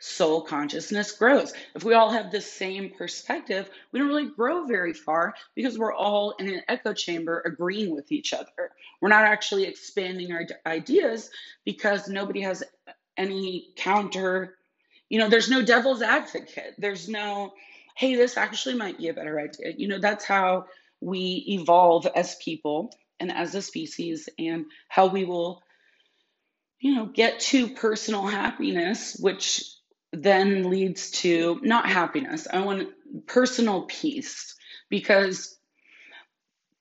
soul 0.00 0.42
consciousness 0.42 1.12
grows. 1.12 1.54
If 1.76 1.84
we 1.84 1.94
all 1.94 2.10
have 2.10 2.32
the 2.32 2.40
same 2.40 2.90
perspective, 2.90 3.70
we 3.92 4.00
don't 4.00 4.08
really 4.08 4.30
grow 4.30 4.66
very 4.66 4.92
far 4.92 5.34
because 5.54 5.78
we're 5.78 5.94
all 5.94 6.32
in 6.40 6.48
an 6.48 6.62
echo 6.66 6.92
chamber 6.92 7.40
agreeing 7.46 7.94
with 7.94 8.10
each 8.10 8.34
other. 8.34 8.72
We're 9.00 9.10
not 9.10 9.22
actually 9.22 9.66
expanding 9.66 10.32
our 10.32 10.44
ideas 10.66 11.30
because 11.64 12.08
nobody 12.08 12.40
has 12.40 12.64
any 13.16 13.68
counter, 13.76 14.56
you 15.08 15.20
know, 15.20 15.28
there's 15.28 15.48
no 15.48 15.62
devil's 15.62 16.02
advocate. 16.02 16.74
There's 16.78 17.08
no, 17.08 17.52
hey, 17.96 18.16
this 18.16 18.36
actually 18.36 18.74
might 18.74 18.98
be 18.98 19.06
a 19.06 19.14
better 19.14 19.38
idea. 19.38 19.72
You 19.76 19.86
know, 19.86 20.00
that's 20.00 20.24
how 20.24 20.64
we 21.04 21.44
evolve 21.48 22.06
as 22.06 22.34
people 22.36 22.90
and 23.20 23.30
as 23.30 23.54
a 23.54 23.62
species 23.62 24.28
and 24.38 24.66
how 24.88 25.06
we 25.06 25.24
will 25.24 25.62
you 26.80 26.94
know 26.94 27.06
get 27.06 27.40
to 27.40 27.68
personal 27.68 28.26
happiness 28.26 29.16
which 29.20 29.74
then 30.22 30.70
leads 30.70 31.10
to 31.10 31.58
not 31.62 31.88
happiness. 31.88 32.46
I 32.50 32.60
want 32.60 32.90
personal 33.26 33.82
peace 33.82 34.54
because 34.88 35.58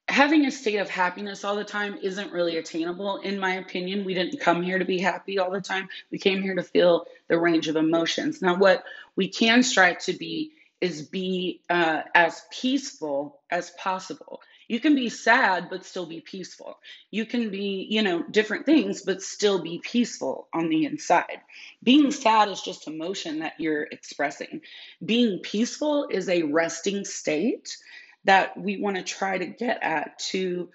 having 0.08 0.46
a 0.46 0.52
state 0.52 0.78
of 0.78 0.90
happiness 0.90 1.44
all 1.44 1.56
the 1.56 1.64
time 1.64 1.98
isn't 2.02 2.32
really 2.32 2.58
attainable, 2.58 3.18
in 3.18 3.40
my 3.40 3.56
opinion. 3.56 4.06
We 4.06 4.14
didn't 4.14 4.40
come 4.40 4.62
here 4.62 4.78
to 4.78 4.86
be 4.86 5.00
happy 5.00 5.40
all 5.40 5.52
the 5.52 5.62
time. 5.62 5.90
We 6.12 6.20
came 6.20 6.42
here 6.42 6.56
to 6.56 6.64
feel 6.64 7.06
the 7.28 7.40
range 7.40 7.68
of 7.68 7.76
emotions. 7.76 8.42
Now, 8.42 8.58
what 8.58 8.84
we 9.16 9.30
can 9.30 9.64
strive 9.64 10.00
to 10.00 10.14
be 10.14 10.52
is 10.84 11.02
be 11.02 11.62
uh, 11.70 12.02
as 12.14 12.42
peaceful 12.52 13.40
as 13.50 13.72
possible. 13.72 14.42
You 14.68 14.82
can 14.82 14.96
be 14.96 15.08
sad, 15.08 15.70
but 15.70 15.86
still 15.86 16.06
be 16.06 16.20
peaceful. 16.20 16.78
You 17.10 17.26
can 17.26 17.50
be, 17.52 17.88
you 17.90 18.02
know, 18.02 18.22
different 18.22 18.66
things, 18.66 19.02
but 19.02 19.22
still 19.22 19.62
be 19.64 19.80
peaceful 19.82 20.50
on 20.54 20.68
the 20.68 20.84
inside. 20.84 21.40
Being 21.82 22.12
sad 22.12 22.50
is 22.50 22.62
just 22.62 22.88
emotion 22.90 23.40
that 23.40 23.54
you're 23.60 23.84
expressing. 23.84 24.60
Being 25.06 25.40
peaceful 25.40 26.10
is 26.12 26.28
a 26.28 26.44
resting 26.44 27.06
state 27.06 27.78
that 28.26 28.58
we 28.60 28.76
want 28.76 28.98
to 28.98 29.04
try 29.04 29.38
to 29.38 29.46
get 29.46 29.82
at 29.82 30.20
to, 30.32 30.68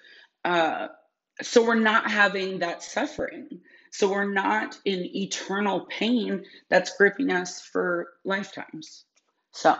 uh, 0.42 0.88
so 1.42 1.66
we're 1.66 1.74
not 1.74 2.10
having 2.10 2.60
that 2.60 2.82
suffering. 2.82 3.60
So 3.90 4.10
we're 4.10 4.32
not 4.32 4.78
in 4.86 5.04
eternal 5.16 5.80
pain 5.80 6.46
that's 6.70 6.96
gripping 6.96 7.30
us 7.30 7.60
for 7.60 8.08
lifetimes. 8.24 9.04
So, 9.58 9.76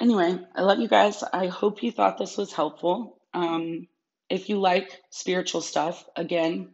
anyway, 0.00 0.38
I 0.56 0.62
love 0.62 0.80
you 0.80 0.88
guys. 0.88 1.22
I 1.22 1.48
hope 1.48 1.82
you 1.82 1.92
thought 1.92 2.18
this 2.18 2.38
was 2.38 2.52
helpful. 2.54 3.18
Um, 3.34 3.88
if 4.30 4.48
you 4.48 4.58
like 4.60 5.02
spiritual 5.10 5.60
stuff, 5.60 6.04
again, 6.16 6.70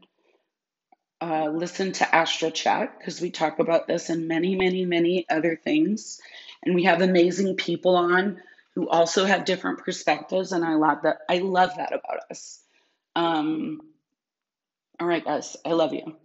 uh, 1.20 1.48
listen 1.50 1.92
to 1.92 2.14
Astro 2.14 2.50
Chat 2.50 2.98
because 2.98 3.20
we 3.20 3.32
talk 3.32 3.58
about 3.58 3.88
this 3.88 4.10
and 4.10 4.28
many, 4.28 4.56
many, 4.56 4.86
many 4.86 5.26
other 5.30 5.56
things. 5.56 6.20
And 6.64 6.74
we 6.76 6.84
have 6.84 7.02
amazing 7.02 7.56
people 7.56 7.96
on 7.96 8.40
who 8.76 8.88
also 8.88 9.24
have 9.24 9.44
different 9.44 9.80
perspectives, 9.80 10.52
and 10.52 10.64
I 10.64 10.74
love 10.74 11.02
that. 11.02 11.18
I 11.28 11.38
love 11.38 11.72
that 11.78 11.92
about 11.92 12.20
us. 12.30 12.60
Um, 13.16 13.80
all 15.00 15.08
right, 15.08 15.24
guys, 15.24 15.56
I 15.66 15.72
love 15.72 15.94
you. 15.94 16.16